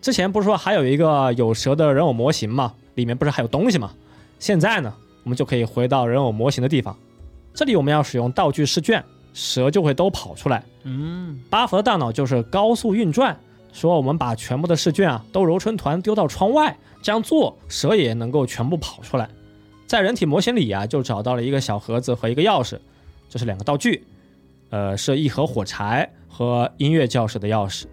[0.00, 2.72] 之前不是说还有一个有蛇的人偶模型吗？
[2.94, 3.90] 里面不是还有东西吗？
[4.38, 6.96] 现在呢，我们就可以回到人偶模型的地方。
[7.52, 10.64] 这里我们要使用道具试卷，蛇就会都跑出来。
[10.84, 13.38] 嗯，巴弗的大脑就是高速运转，
[13.74, 19.28] 说我们把全部的试卷啊都揉成团丢到窗外，这样做蛇也能够全部跑出来。
[19.88, 22.78] 在人体模型里啊，就找到了一个小盒子和一个钥匙，
[23.30, 24.04] 这是两个道具，
[24.68, 27.86] 呃，是一盒火柴和音乐教室的钥匙。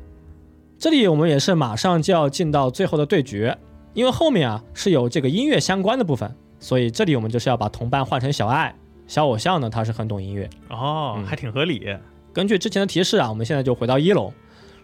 [0.77, 3.57] 这里我们也是马上就要进到最后的对决，
[3.93, 8.75] 因为后面啊是有这个音乐相关的部分，所以这里我们就是要把同伴换成小爱。
[9.07, 10.49] 小偶像呢，他是很懂音乐。
[10.69, 11.95] 哦，嗯还挺合理。
[12.33, 14.33] 根据之前的提示啊，我们现在就回到一楼，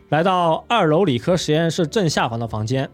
[0.08, 2.90] 来到二楼理科实验室正下方的房间，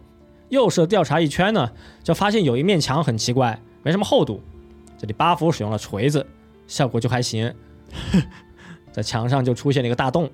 [0.49, 1.69] 又是调查一圈呢，
[2.03, 4.41] 就发现有一面墙很奇怪，没什么厚度。
[4.97, 6.25] 这里巴福使用了锤子，
[6.65, 7.53] 效果就还行，
[8.91, 10.29] 在墙上就出现了一个大洞。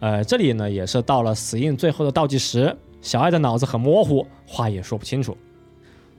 [0.00, 5.36] 呃，这里呢也是到了死印最后的倒计时，小爱的脑子很模糊，话也说不清楚。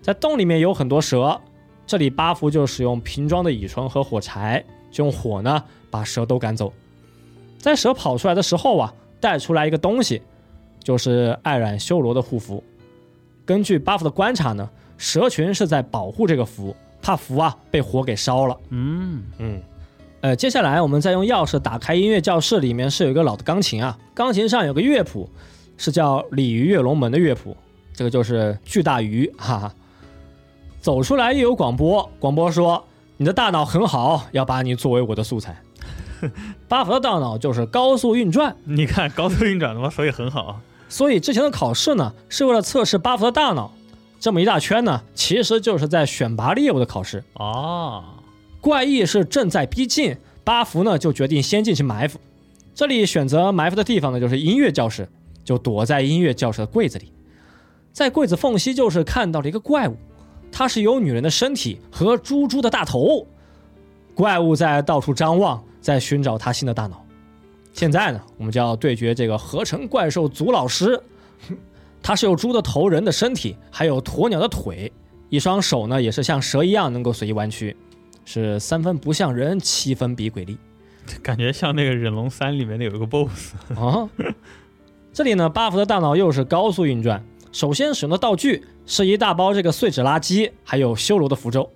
[0.02, 1.40] 在洞里面有很多蛇，
[1.86, 6.74] 这里巴福就使用瓶装的乙醇和火柴，就用火呢把蛇都赶走。
[7.60, 10.22] 在蛇跑出来的时候啊，带出来一个东西，
[10.80, 12.64] 就是艾染修罗的护符。
[13.46, 18.58] 根据巴福的观察呢，蛇群是在保护这个符，怕符啊被火给烧了。
[18.70, 19.62] 嗯，嗯，
[20.22, 25.30] 呃，接下来我们再用钥匙打开音乐教室，里面是有一个老的钢琴啊，钢琴上有个乐谱，
[25.78, 27.56] 是叫《鲤鱼跃龙门》的乐谱，
[27.94, 29.74] 这个就是巨大鱼，哈哈。
[30.80, 32.86] 走出来又有广播，广播说
[33.18, 35.58] 你的大脑很好，要把你作为我的素材。
[36.68, 40.60] 巴甫的大脑就是高速运转，你看高速运转的话，所以很好。
[40.88, 43.72] 所以之前的考试呢，是为了测试巴甫的大脑。
[44.26, 47.24] 这么一大圈呢，其实就是在选拔猎物的考试。
[47.36, 48.04] 哦，
[48.60, 52.20] 怪异是正在逼近，巴福呢就决定先进行埋伏。
[52.74, 55.08] 这里选择埋伏的地方呢，就是音乐教室，
[55.44, 57.14] 就躲在音乐教室的柜子里。
[57.94, 59.96] 在柜子缝隙，就是看到了一个怪物，
[60.52, 63.28] 它是有女人的身体和猪猪的大头。
[64.16, 67.06] 怪物在到处张望，在寻找它新的大脑。
[67.74, 71.00] 现在呢，我们就要对决这个合成怪兽祖老师。
[72.08, 74.94] 它是有猪的头、人的身体，还有鸵鸟的腿，
[75.28, 77.76] 一双手呢也是像蛇一样能够随意弯曲。
[78.26, 80.56] 是三分不像人，七分比鬼力
[81.24, 83.56] 感觉像那个忍龙三里面的有一个 BOSS。
[83.76, 84.08] 啊！
[85.12, 87.26] 这里呢，巴福的大脑又是高速运转。
[87.52, 91.68] 首先使用的道具是一大包这个碎纸垃圾，还有修罗的符咒。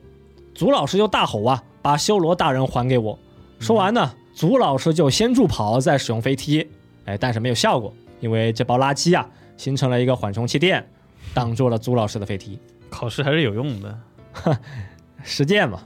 [0.53, 3.17] 祖老师就大吼啊，把修罗大人还给我！
[3.57, 6.67] 说完呢，祖老师就先助跑，再使用飞踢。
[7.05, 9.27] 哎，但是没有效果，因为这包垃圾啊，
[9.59, 10.87] 形成了一个缓冲气垫，
[11.33, 12.57] 挡住了朱老师的飞踢。
[12.89, 13.99] 考试还是有用的。
[15.21, 15.81] 实践嘛。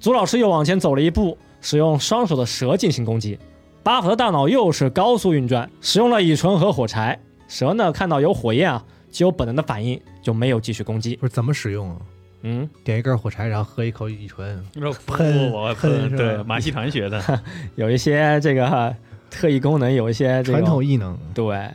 [0.00, 3.38] 朱老师又往前走了一步，使用双手的蛇进行攻击。
[3.84, 7.16] 巴甫的大脑又是高速运转，使用了乙醇和火柴。
[7.46, 11.14] 蛇呢看到有火焰啊，就有本能的反应，就没有继续攻击。
[11.14, 11.96] 不是怎么使用啊？
[12.42, 17.40] 嗯，点一根火柴，然后喝一口乙醇，喷喷我喷喷，对，马戏团学的。
[17.76, 18.94] 有一些这个
[19.30, 21.16] 特异功能，有一些这传统异能。
[21.32, 21.70] 对，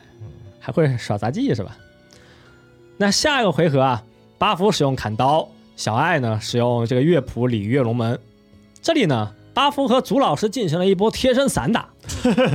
[0.65, 1.75] 还会耍杂技是吧？
[2.95, 4.01] 那下一个回合啊，
[4.37, 8.15] 巴福使用砍刀，小爱呢使用这个乐谱《鲤鱼跃龙门》。
[8.81, 11.89] 这里呢，巴福和祖老师进行了一波贴身散打，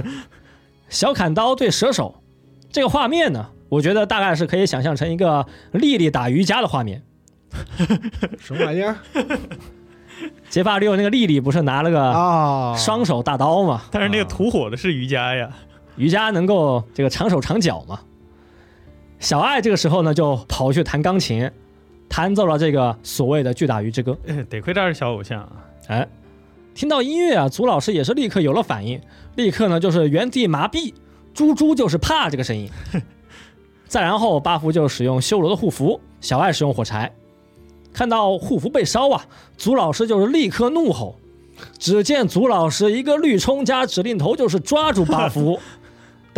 [0.89, 2.23] 小砍刀对蛇手。
[2.73, 7.03] 这个画面呢，我觉得大概是可以想象成一个丽丽打瑜伽的画面。
[8.41, 8.97] 什么玩意儿
[10.49, 12.77] 结巴六那个丽丽不是拿了个啊？
[12.77, 13.83] 双手大刀吗？
[13.91, 15.51] 但是那个吐火的是瑜伽呀。
[15.99, 18.01] 瑜伽能够这个长手长脚嘛。
[19.19, 21.51] 小爱这个时候呢，就跑去弹钢琴，
[22.09, 24.13] 弹奏了这个所谓的《巨大鱼之歌》。
[24.31, 25.53] 哎得亏他是小偶像啊。
[25.89, 26.09] 哎，
[26.73, 29.01] 听到音乐啊，祖老师也是立刻有了反应，
[29.35, 30.95] 立刻呢就是原地麻痹，
[31.35, 32.71] 猪猪就是怕这个声音。
[33.89, 37.13] 再然后，巴福就使用修罗的护符，小爱使用火柴。
[37.93, 41.17] 看到护符被烧啊，祖老师就是立刻怒吼。
[41.79, 45.59] 只见祖老师一个绿冲加指令头，就是抓住巴福。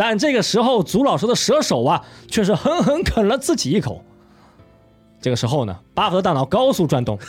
[0.03, 4.03] 但这个时候，祖老师的蛇手啊，却是狠狠啃了自己一口。
[5.21, 7.19] 这个时候呢，巴赫的大脑高速转动，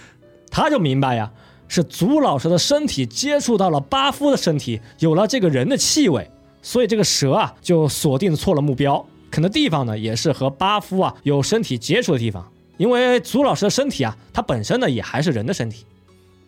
[0.50, 1.30] 他就明白呀，
[1.68, 6.30] 是祖老师的身体接触到了巴夫的身体，有了这个人的气味，
[6.62, 15.84] 所以这个蛇啊就锁定错了目标，啃的地方呢也是和巴夫啊有身体接触的地方，因为祖老师的身体啊，它本身呢也还是人的身体，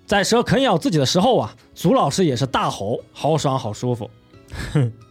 [0.06, 4.10] 在蛇啃咬自己的时候啊，祖老师也是大吼，好爽好舒服。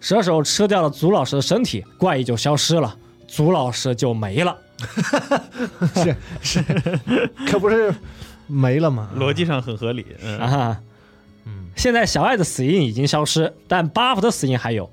[0.00, 2.96] 蛇手吃掉了祖老师的身体，怪异就消失了，
[3.28, 4.56] 祖老师就没了。
[5.94, 6.64] 是 是，
[7.46, 7.94] 可不是
[8.46, 9.10] 没了吗？
[9.16, 10.06] 逻辑上很合理。
[10.22, 10.80] 嗯，啊，
[11.44, 14.90] 嗯，现在小爱的死因已经消失，但巴福的死因还有。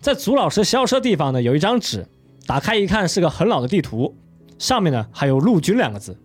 [0.00, 2.06] 在祖老师消失的地方呢，有一张纸，
[2.46, 4.14] 打开一看是个很老的地图，
[4.58, 6.18] 上面呢还有陆军两个字。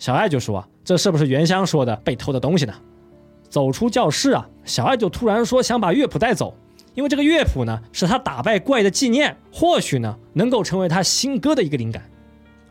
[0.00, 2.74] 小爱就说啊，这是不是原香说的被偷的东西呢？
[3.48, 6.56] 走出教室啊，小爱就突然说想把乐谱带走，
[6.94, 12.02] 因为这个乐谱呢是他打败怪的纪念，或许呢能够成为他新歌的一个灵感。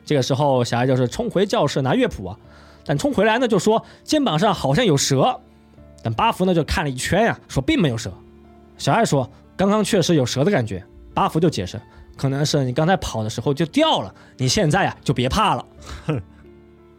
[0.05, 2.37] 这个时候，小爱就是冲回教室拿乐谱啊，
[2.85, 5.39] 但冲回来呢就说肩膀上好像有蛇，
[6.03, 8.11] 但巴福呢就看了一圈呀，说并没有蛇。
[8.77, 11.79] 小爱说刚刚确实有蛇的感觉，巴福就解释
[12.17, 15.65] 可能是你刚才跑的时候就掉了，你现在呀就别怕了。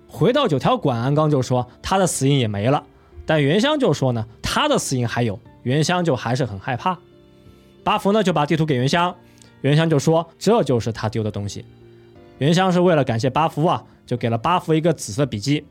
[0.09, 2.85] 回到九条馆，安刚就说他的死因也没了。
[3.25, 6.99] 但原香就说呢，他的死因还有，原香就还是很害怕。
[7.85, 9.15] 巴福呢就把地图给原香，
[9.61, 11.65] 原香就说这就是他丢的东西。
[12.39, 15.65] 原香是为了感谢巴福啊，就给了巴福一个紫色笔记。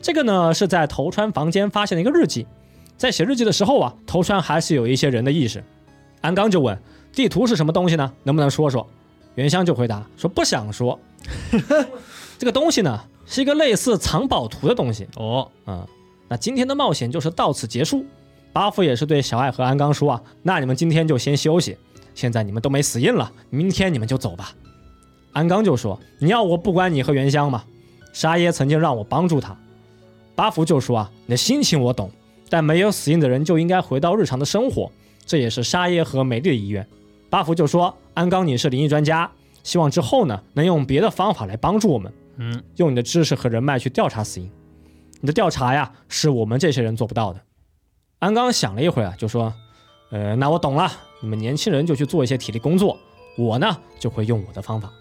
[0.00, 2.46] 这个呢是在头川房间发现的一个日记，
[2.96, 5.62] 在写日记的时候啊，头川还是有一些人的意识。
[6.20, 6.78] 安刚就问
[7.12, 8.12] 地图是什么东西呢？
[8.22, 8.86] 能不能说说？
[9.34, 10.98] 原香就回答说不想说。
[12.38, 15.86] 这个东西呢是一个类似藏宝图的东西哦，嗯。
[16.28, 18.04] 那今天的冒险就是到此结束。
[18.52, 21.76] 巴福也是对小爱和安刚说啊，那你们今天就先休息。
[22.14, 24.52] 现在你们都没死印了，明天你们就走吧。
[25.32, 27.64] 安刚就说：“你要我不管你和原香吗？
[28.12, 29.56] 沙耶曾经让我帮助他。”
[30.34, 32.10] 巴福就说：“啊，你的心情我懂，
[32.48, 34.90] 但没有死印的人就应该回到日常的生活，
[35.24, 36.84] 这也是沙耶和美丽的遗愿。”
[37.30, 39.30] 巴福就说：“安刚，你是灵异专家，
[39.62, 44.50] 希望之后呢能用别的方法来帮助我们，嗯，用你的知识和人脉去调查死因。
[45.20, 47.40] 你的调查呀，是我们这些人做不到的。”
[48.20, 49.52] 安刚想了一会儿啊，就说
[50.12, 52.98] ：“呃，那我懂了，你们年轻人就去做一些体力工作，
[53.36, 54.92] 我呢就会用我的方法。”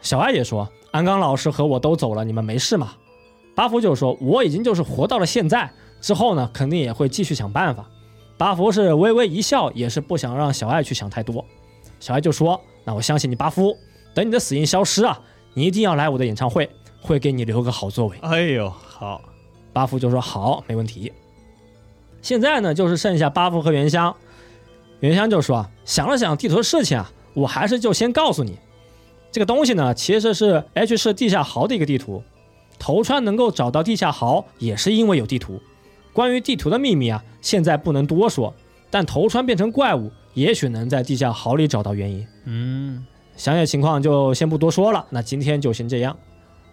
[0.00, 2.94] 小艾也说：“安刚老师和我都走了，你们没事吗？”
[3.54, 7.88] 巴福就说：“我已经就是活到了现在，之后呢，肯定也会继续想办法。”
[8.36, 11.44] 巴福是微微一笑，也是不想让小爱去想太多。
[12.00, 13.76] 小爱就说：“那我相信你，巴夫。
[14.14, 15.20] 等你的死因消失啊，
[15.52, 16.68] 你一定要来我的演唱会，
[17.00, 18.16] 会给你留个好座位。
[18.22, 19.20] 哎呦，好，”
[19.72, 21.12] 巴福就说：“好，没问题。”
[22.24, 24.16] 现在呢，就是剩下巴福和原香。
[25.00, 28.58] 原香就说：“啊，想了想地图的事情啊，我还是就先告诉你。”
[29.30, 32.22] 这个东西呢，其实是 H 市地下壕的一个地图。
[32.78, 35.60] 头川能够找到地下壕，也是因为有地图。
[36.14, 38.54] 关于地图的秘密啊，现在不能多说。
[38.90, 42.26] 但头川变成怪物，也许能在地下壕里找到原因。
[42.46, 43.04] 嗯，
[43.36, 45.04] 详细情况就先不多说了。
[45.10, 46.16] 那今天就先这样。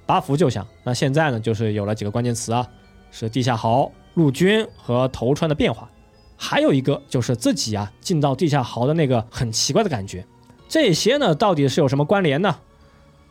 [0.06, 2.66] 巴福就想，那现在呢，就是有了几个关键词啊，
[3.12, 5.90] 是地下壕、陆军和头川的变化，
[6.36, 10.26] 还有一个就是自己啊进到地下壕的那个很奇怪的感觉。
[10.68, 12.58] 这些呢，到底是有什么关联呢？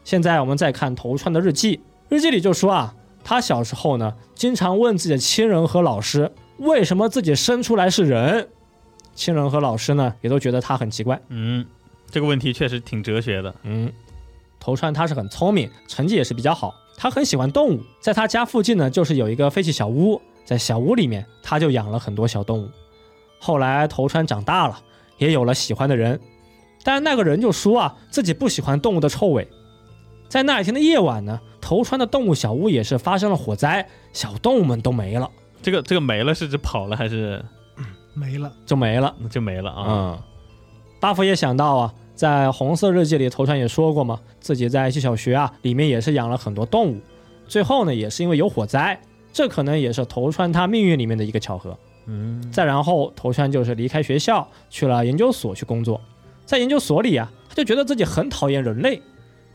[0.05, 8.49] 现在我们再看头川的日记，日记里就说啊，他小时候呢，经常问自己的亲人和老师，为什么自己生出来是人。
[9.14, 11.21] 亲人和老师呢，也都觉得他很奇怪。
[11.29, 11.66] 嗯，
[12.11, 13.55] 这个问题确实挺哲学的。
[13.64, 13.93] 嗯，
[14.59, 22.68] 头川他是很聪明，成绩也是比较好，他很喜欢动物，在他家附近呢，就是有一个废弃小屋，在小屋里面，他就养了很多小动物。
[23.38, 24.78] 后来头川长大了，
[25.16, 26.20] 也有了喜欢的人。
[26.84, 29.48] 但是那个人就说啊，自己不喜欢动物的臭味。
[30.28, 35.30] 在那一天的夜晚呢，头川的动物小屋也是发生了火灾，小动物们都没了，
[35.62, 37.42] 这个这个没了是指跑了还是
[38.12, 38.52] 没了。
[38.66, 39.16] 就没了。
[39.30, 39.84] 就没了啊？
[39.88, 40.18] 嗯，
[41.00, 47.00] 巴福也想到啊，在红色日记里，头川也说过嘛，自己在一些小学啊里面也是养了很多动物，
[47.48, 49.00] 最后呢也是因为有火灾，
[49.33, 51.74] 这可能也是头川他命运里面的一个巧合。
[52.04, 55.98] 嗯，再然后，头川就是离开学校去了研究所去工作。
[56.44, 59.00] 在研究所里啊，他就觉得自己很讨厌人类，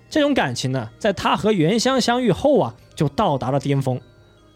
[0.09, 4.01] 这种感情呢，在他和原香相遇后啊，就到达了巅峰。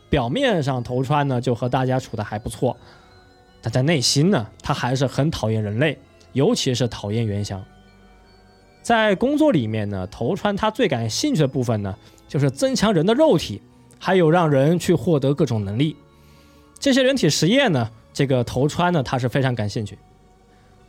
[0.10, 2.76] 表面上头川呢就和大家处的还不错，
[3.62, 6.00] 但在内心呢，他还是很讨厌人类，
[6.34, 7.64] 尤其是讨厌原香。
[8.90, 11.96] 在工作里面呢，头川他最感兴趣的部分呢，
[12.28, 13.62] 就是增强人的肉体，
[14.00, 15.96] 还有让人去获得各种能力。
[16.80, 19.96] 这些人体实验呢，这个头川呢，他是非常感兴趣。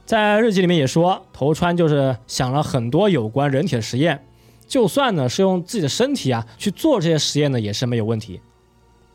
[0.06, 4.24] 在日记里面也说，头川就是想了很多有关人体的实验，
[4.66, 8.40] 就算呢是用自己的身体啊去做这些实验呢，也是没有问题。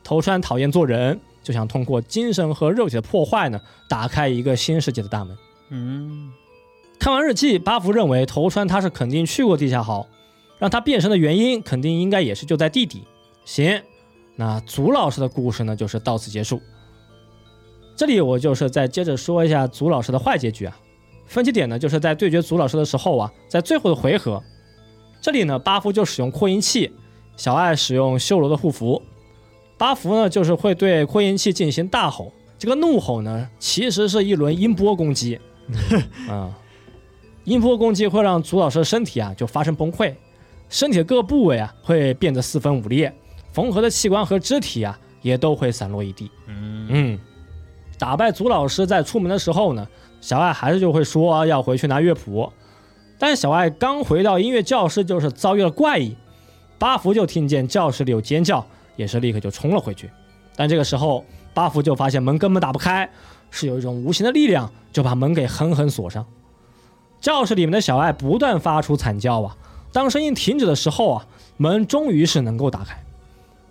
[0.03, 3.59] 头川讨厌做人，就想通过精神和肉体的破坏呢，
[3.89, 5.36] 打开一个新世界的大门。
[5.71, 6.31] 嗯，
[6.99, 10.07] 看完日记，巴福认为头川他是肯定去过地下壕，
[10.57, 13.03] 让他变身的原因肯定应该也是就在地底。
[13.43, 13.81] 行，
[14.35, 16.59] 那祖老师的故事呢，就是到此结束。
[17.95, 20.77] 这里我就是再接着说一下祖老师的坏结局啊。
[21.27, 24.41] 分歧点呢，就是在对决祖老师的时候啊，在最后的回合，
[25.21, 26.91] 这里呢，巴夫就使用扩音器，
[27.35, 29.01] 小爱使用修罗的护符。
[29.77, 35.39] 巴福呢，就是会对扩音器进行大吼，这个怒吼呢，其实是一轮音波攻击。
[36.29, 36.55] 啊、
[37.45, 40.13] 音波攻击会让祖老师的身体啊就发生崩溃，
[40.67, 43.13] 身体的各个部位啊会变得四分五裂，
[43.53, 46.29] 缝合的器官和肢体啊也都会散落一地。
[46.47, 47.19] 嗯嗯，
[47.97, 49.87] 打败祖老师在出门的时候呢，
[50.19, 52.51] 小爱还是就会说要回去拿乐谱，
[53.19, 56.15] 但是小爱刚回到音乐教室，就是遭遇了怪异，
[56.79, 58.65] 巴福就听见教室里有尖叫，
[58.95, 60.09] 也是立刻就冲了回去。
[60.55, 61.23] 但这个时候，
[61.53, 63.07] 巴福就发现门根本打不开，
[63.51, 66.25] 是有一种无形的力量就把门给狠狠锁上。
[67.26, 69.57] 教室里面的小爱不断发出惨叫啊，
[69.91, 71.26] 当声音停止的时候啊，
[71.57, 73.03] 门终于是能够打开。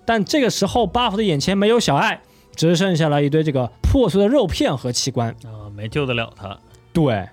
[0.04, 2.20] 但这个时候，巴福的眼前没有小爱，
[2.56, 5.30] 只剩下了一堆这个破碎的肉片和器官。
[5.44, 6.58] 啊，没救得了他。
[6.92, 7.28] 对，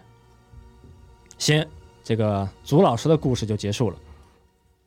[1.39, 1.65] 行，
[2.03, 3.97] 这个祖老师的故事就结束了。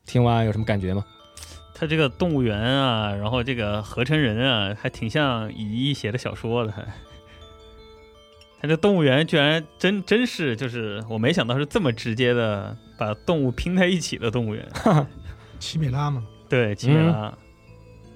[0.05, 1.03] 听完有什么感觉吗？
[1.73, 6.71] 他这个动物园啊，然后这个合成人啊，还挺像乙一写的小说的。
[6.71, 6.81] 还，
[8.65, 14.67] 他这动物园居然真真是，就是我没想到是这么直接的把动物拼在一起的动物园。
[15.59, 17.31] 奇美拉嘛，对，奇美拉，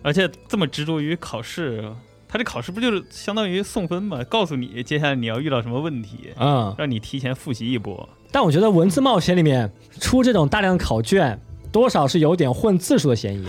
[0.01, 1.87] 而且这么执着于考试，
[2.27, 4.23] 他这考试不就是相当于送分嘛？
[4.23, 8.09] 告诉你接下来你要遇到什么问题，嗯，让你提前复习一波。
[8.31, 9.71] 但我觉得文字冒险里面
[10.01, 11.39] 出这种大量考卷，
[11.71, 13.47] 多少是有点混字数的嫌疑。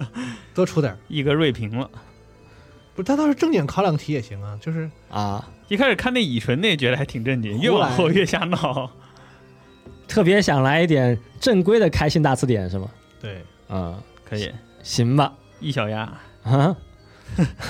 [0.54, 0.98] 多出点儿。
[1.08, 1.90] 一个锐评了。
[2.98, 8.90] 不是，他倒是正经考两个题也行啊，就是啊，一开始看那乙醇那觉得还挺正经，越往后越瞎闹。
[10.08, 12.90] 特别想来一点正规的开心大词典是吗？
[13.20, 13.96] 对，嗯，
[14.28, 15.32] 可以，行吧。
[15.60, 16.12] 易小鸭。
[16.42, 16.76] 啊，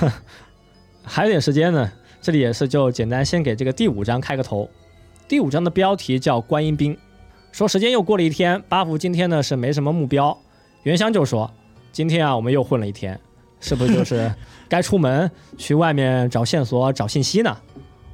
[1.05, 4.70] 还有点时间呢，这里也是就简单先给这个第五章开个头。
[5.29, 6.97] 第五章的标题叫观音兵，
[7.53, 10.39] 说时间又过了一天，八福今天呢是没什么目标。
[10.85, 11.53] 原香就说，
[11.93, 13.20] 今天啊我们又混了一天，
[13.61, 14.32] 是不是就是
[14.68, 17.56] 该出门去外面找线索、找信息呢？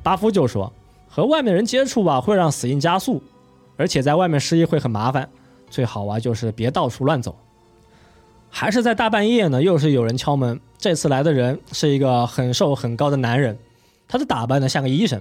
[0.03, 0.73] 巴夫就说，
[1.09, 3.23] 和外面人接触吧会让死因加速，
[3.77, 5.29] 而且在外面失忆会很麻烦，
[5.71, 7.37] 最好啊就是别到处乱走。
[8.51, 10.61] 还是在大半夜呢，又是有人敲门。
[10.79, 13.59] 这次来的人是一个很瘦很高的男人，
[14.07, 15.21] 他的打扮呢像个医生。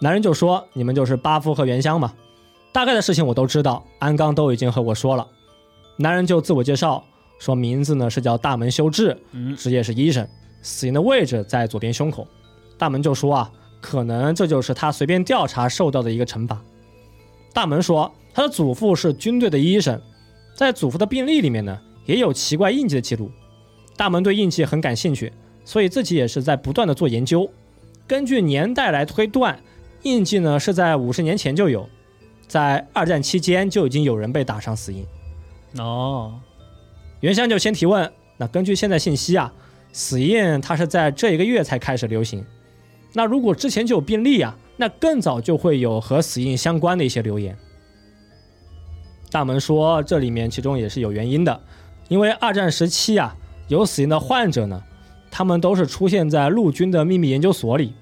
[0.00, 2.12] 男人就说：“你们就是巴夫和原香嘛？
[2.72, 5.26] 大概的事情我都知道，安刚都已经和我说了。”
[5.96, 7.04] 男人就自我介绍
[7.42, 10.24] 说：“名字呢是叫大门修治，嗯，职业是医生，
[10.62, 12.24] 死因的位置在左边胸口。”
[12.78, 16.62] 大门就说：“啊，可能这就是他随便调查受到的一个惩罚。”
[17.52, 20.00] 大门说：“他的祖父是军队的医生，
[20.54, 23.30] 在祖父的病历里面呢。”也有奇怪印记的记录。
[23.96, 25.32] 大门对印记很感兴趣，
[25.64, 27.48] 所以自己也是在不断的做研究。
[28.08, 29.56] 根据年代来推断，
[30.02, 31.88] 印记呢是在五十年前就有，
[32.48, 35.06] 在二战期间就已经有人被打上死印。
[35.78, 36.34] 哦，
[37.22, 39.52] 原香就先提问：那根据现在信息啊，
[39.92, 42.44] 死印它是在这一个月才开始流行。
[43.12, 47.56] 那如果之前就有病例啊，那更早就会有和死印相关的一些留言。
[49.30, 51.60] 大门说，这里面其中也是有原因的。
[52.08, 53.36] 因为二战时期啊，
[53.68, 54.82] 有死因的患者呢，
[55.30, 57.94] 他们都是出现在陆军的秘密研究所里，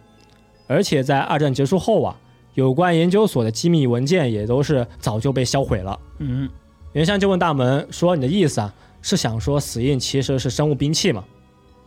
[0.67, 2.17] 而且在二战结束后啊，
[2.55, 6.01] 有关研究所的机密文件也都是早就被销毁了。
[6.19, 6.49] 嗯，
[6.95, 11.25] 原香就问大门说：“你的意思啊，是想说死印其实是生物兵器吗？”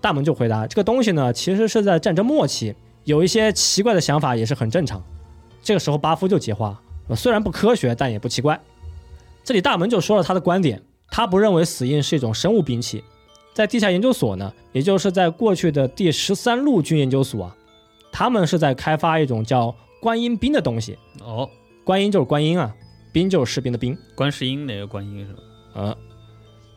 [0.01, 5.03] 大门就回答：“这个东西呢，其实是在战争末期，有一些奇怪的想法也是很正常。”
[5.63, 6.81] 这个时候巴夫就接话
[7.15, 8.59] ：“虽然不科学，但也不奇怪。”
[9.43, 10.81] 这里大门就说了他的观点。
[11.15, 13.03] 他不认为死印是一种生物兵器，
[13.53, 17.55] 在地下研究所呢，也就是在过去的第十三陆军研究所啊，
[18.11, 20.97] 他们是在开发一种叫观音兵的东西。
[21.21, 21.47] 哦，
[21.83, 22.73] 观音就是观音啊，
[23.11, 23.95] 兵就是士兵的兵。
[24.15, 25.39] 观世音哪个观音是吧？
[25.75, 25.97] 呃，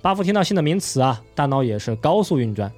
[0.06, 2.70] 巴夫听到新的名词啊，大脑也是高速运转，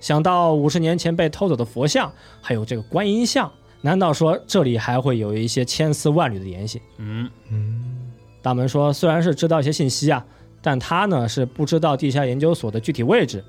[0.00, 2.12] 想到五十年前被偷走的佛像，
[2.42, 6.82] 还有这个观音像，难道说这里还会有一些千丝万缕的联系？
[6.98, 8.12] 嗯嗯，
[8.42, 10.22] 大门说，虽然是知道一些信息啊。
[10.60, 13.42] 但他呢是不知道地下研究所的具体位置。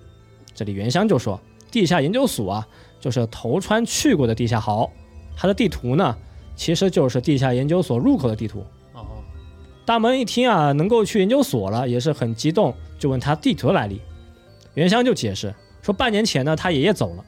[0.54, 1.38] 这里原香就说，
[1.70, 2.68] 地下研究所啊，
[3.02, 4.90] 就是头川去过的地下壕。
[5.36, 6.16] 它的地图呢，
[6.56, 8.64] 其实就是地下研究所入口的地图。
[8.94, 9.06] 哦，
[9.86, 12.74] 大门一听啊，能够去研究所了，也是很激动，
[13.06, 14.02] 就问他地图的来历。
[14.74, 15.54] 原香就解释
[15.84, 17.24] 说，半年前呢，他爷爷走了，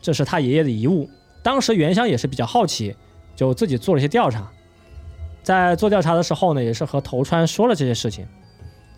[0.00, 1.06] 这是他爷爷的遗物。
[1.42, 2.96] 当时原香也是比较好奇，
[3.36, 4.50] 就自己做了一些调查。
[5.42, 8.26] 在做调查的时候呢，也是和头川说了这些事情。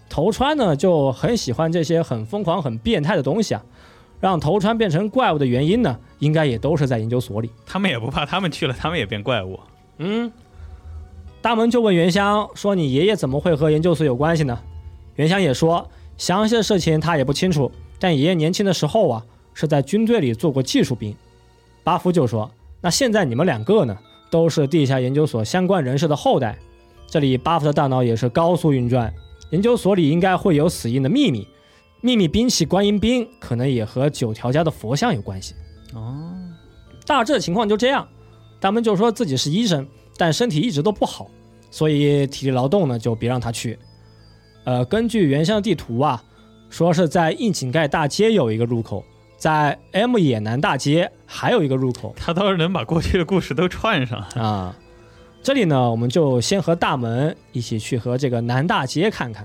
[0.08, 3.64] 头川呢就很喜欢这些很疯狂、很变态的东西啊，
[4.20, 7.50] 让头川变成怪物的原因呢，应该也都是在研究所里。
[7.66, 9.58] 他们也不怕，他们去了，他们也变怪物。
[9.98, 10.30] 嗯，
[11.42, 14.56] 大门就问原香说：“你爷爷怎么会和研究所有关系呢？”
[15.16, 15.86] 原香也说，
[16.20, 21.16] 详细的事情他也不清楚，但爷爷年轻的时候啊，是在军队里做过技术兵。
[21.82, 22.48] 巴夫就说
[22.82, 23.96] ：“那现在你们两个呢，
[24.30, 26.58] 都是地下研究所相关人士的后代。
[27.06, 29.10] 这里巴夫的大脑也是高速运转，
[29.48, 31.48] 研究所里应该会有死印的秘密，
[32.02, 35.54] 秘密兵器观音兵可能也和九条家的佛像有关系。
[35.94, 36.34] 哦，
[37.06, 38.06] 大致的情况就这样。
[38.60, 41.30] 他们就说自己是医生，但身体一直都不好，
[41.70, 43.78] 所以体力劳动呢就别让他去。
[44.70, 46.22] 呃，根据原先的地图啊，
[46.68, 49.04] 说是在硬井盖大街有一个入口，
[49.36, 54.20] 在 M 野南大街还有一个入口他倒是能把过去的故事都串上。
[54.36, 54.76] 啊。
[55.42, 59.44] 这里呢，我们就先和大门一起去和这个南大街看看。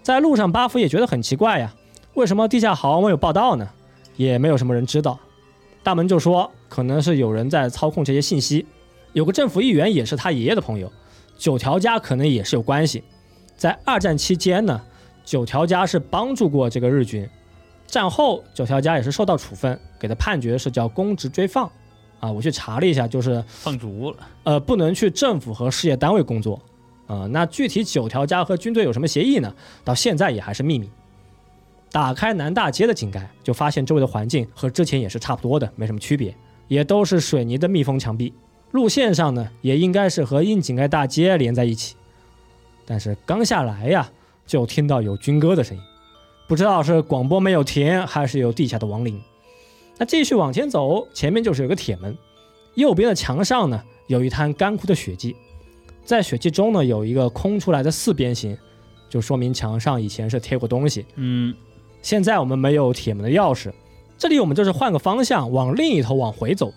[0.00, 1.74] 在路上，巴夫也觉得很奇怪呀，
[2.14, 3.68] 为什么地下豪没有报道呢？
[4.14, 5.18] 也没有什么人知道。
[5.82, 8.64] 大门就说，可能是有人在操控这些信息。
[9.12, 10.88] 有个政府议员也是他爷爷的朋友，
[11.36, 13.02] 九条家可能也是有关系。
[13.58, 14.80] 在二战期间呢，
[15.24, 17.28] 九条家是帮助过这个日军，
[17.86, 21.70] 战后九条家也是受到处分，给的判决是叫公职追放。
[22.20, 26.60] 啊，我去查了一下，就是放逐了，呃，不能去政府和事业单位工作。
[27.06, 29.54] 啊、那具体九条家和军队有什么协议呢？
[29.82, 30.90] 到现在也还是秘密。
[31.90, 36.34] 打开南大街的井盖，就发现周围的环境和之前也是差不多的，没什么区别，
[36.66, 38.32] 也都是水泥的密封墙壁。
[38.72, 41.96] 路线上呢，也应该是和硬井盖大街连在一起。
[42.90, 44.10] 但是刚下来呀，
[44.46, 45.82] 就听到有军歌的声音，
[46.48, 49.20] 不知道是广播没有停，还是有地下的亡灵。
[49.98, 52.16] 那继续往前走，前面就是有个铁门，
[52.76, 55.36] 右边的墙上呢有一滩干枯的血迹，
[56.02, 58.56] 在血迹中呢有一个空出来的四边形，
[59.10, 61.04] 就说明墙上以前是贴过东西。
[61.16, 61.54] 嗯，
[62.00, 63.70] 现在我们没有铁门的钥匙，
[64.16, 66.72] 这里我们就是换个方向往另一头往回走，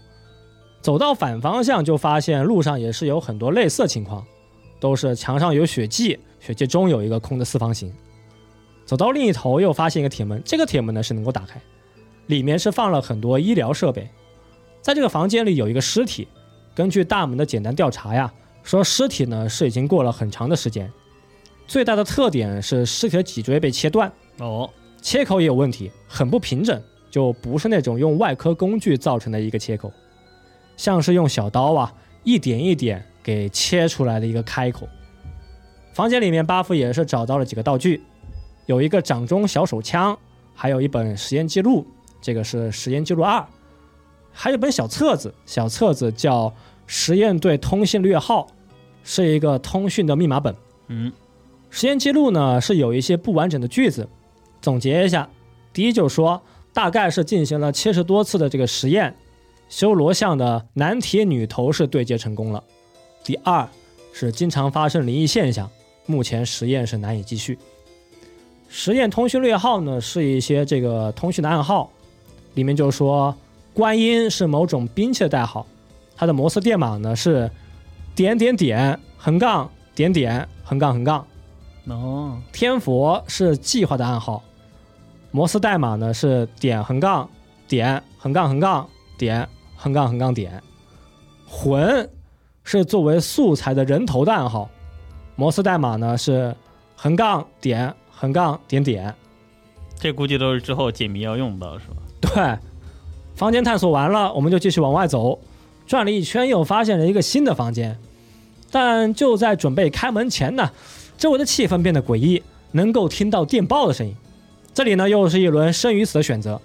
[0.82, 4.26] 走到反方向就发现路上也是有很多类似的情况，
[4.82, 7.93] 都是墙上有血迹，血迹中有一个空的四方形。
[8.84, 11.61] 走到另一头又发现一个铁门，这个铁门呢是能够打开，
[12.25, 14.09] 里面是放了很多医疗设备。
[14.82, 16.27] 在这个房间里有一个尸体，
[16.75, 20.91] 根据大门的简单调查呀，说尸体呢是已经过了很长的时间，
[21.67, 24.11] 最大的特点是尸体的脊椎被切断。
[24.39, 24.67] 哦，
[24.99, 29.93] 切口也有问题，很不平整，就不是那种用外科工具造成的一个切口，
[30.75, 34.88] 像是用小刀啊一点一点给切出来的一个开口。
[35.93, 38.01] 房间里面，巴夫也是找到了几个道具，
[38.65, 40.17] 有一个掌中小手枪，
[40.55, 41.86] 还有一本实验记录，
[42.22, 43.45] 这个是实验记录二，
[44.32, 46.47] 还有一本小册子，小册子叫
[46.88, 48.47] 《实验队通信略号》，
[49.03, 50.55] 是一个通讯的密码本。
[50.88, 51.11] 嗯，
[51.69, 54.07] 实验记录呢是有一些不完整的句子，
[54.61, 55.30] 总结一下，
[55.74, 56.41] 第一就是说，
[56.74, 59.13] 大概是进行了七十多次的这个实验，
[59.67, 62.63] 修罗像的男体女头是对接成功了。
[63.24, 63.67] 第二
[64.13, 65.69] 是经常发生灵异现象，
[66.05, 67.57] 目前实验是难以继续。
[68.67, 71.91] 实验通讯略号呢是一些这个通讯的暗号，
[72.53, 73.36] 里面就说
[73.74, 75.65] 观音是某种兵器的代号，
[76.15, 77.51] 它的摩斯电码呢是
[78.15, 81.28] 点点点横杠点点横杠横杠。
[81.86, 84.41] 哦，天佛是计划的暗号，
[85.32, 87.30] 摩斯代码呢是点横杠
[87.67, 90.61] 点横杠横杠点横杠横杠点，
[91.45, 92.09] 魂
[92.64, 94.70] 是作为素材的人头的暗号，
[95.36, 96.55] 摩斯代码呢是
[96.95, 99.14] 横杠点横杠点点。
[99.99, 101.95] 这估计都是之后解谜要用到是吧？
[102.22, 102.57] 对，
[103.36, 105.39] 房间探索完了，我们就继续往外走，
[105.86, 107.97] 转了一圈又发现了一个新的房间，
[108.72, 110.72] 但就在准备开门前呢，
[111.18, 112.41] 周围的气氛变得诡异，
[112.72, 114.16] 能够听到电报的声音。
[114.74, 116.62] 这里呢又是一轮生与死的选择，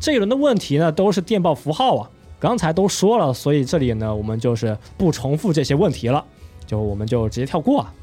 [0.00, 2.10] 这一轮的问题呢都是电报符号啊，
[2.42, 6.24] 刚才都说了，所以这里呢我们就是不重复这些问题了，
[6.66, 7.94] 就我们就直接跳过啊。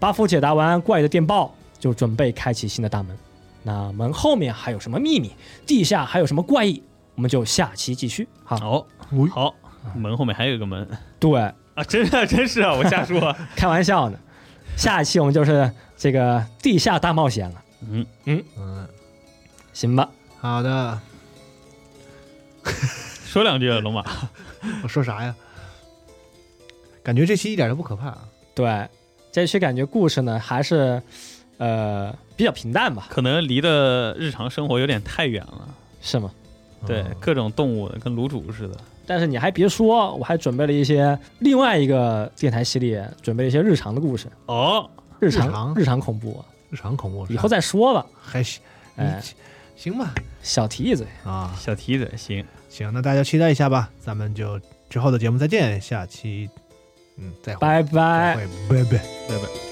[0.00, 3.14] 巴夫解答完怪异的电报，就准备开启新的大门。
[3.62, 5.32] 那门后面还有什么秘密？
[5.66, 6.82] 地下还有什么怪异？
[7.14, 8.26] 我们就下期继续。
[8.42, 8.86] 好，哦，
[9.30, 9.54] 好，
[9.94, 10.88] 门后面还有一个门
[11.20, 11.38] 对，
[11.74, 13.36] 啊，真的真是啊， 我瞎说。
[13.54, 14.18] 开玩笑呢。
[14.78, 18.88] 下一期我们就是这个地下大冒险了，嗯嗯，嗯，
[19.74, 20.08] 行吧？
[20.40, 20.98] 好的，
[23.32, 24.04] 说两句啊，龙马。
[24.84, 25.34] 我说啥呀？
[27.02, 28.28] 感觉这期一点都不可怕啊。
[28.54, 28.86] 对，
[29.32, 31.02] 这期感觉故事呢还是
[31.56, 33.06] 呃比较平淡吧？
[33.08, 35.66] 可能离的日常生活有点太远了。
[36.02, 36.30] 是吗？
[36.86, 38.76] 对，嗯各种动物的跟卤煮似的。
[39.06, 48.04] 但是你还别说，我还准备了一些另外一个电台系列，准备了一些日常的故事，哦，日常日常日常恐怖，日常恐怖，以后再说吧。
[48.20, 48.60] 还行，
[48.96, 49.22] 哎，
[49.74, 50.12] 行吧
[50.42, 54.58] 小提一嘴，啊，小提一嘴行，行，那大家期待一下吧，咱们就
[54.88, 56.48] 之后的节目再见，下期
[57.18, 58.36] 嗯再会，拜再拜。
[58.68, 58.98] 拜拜。
[59.28, 59.71] 拜拜。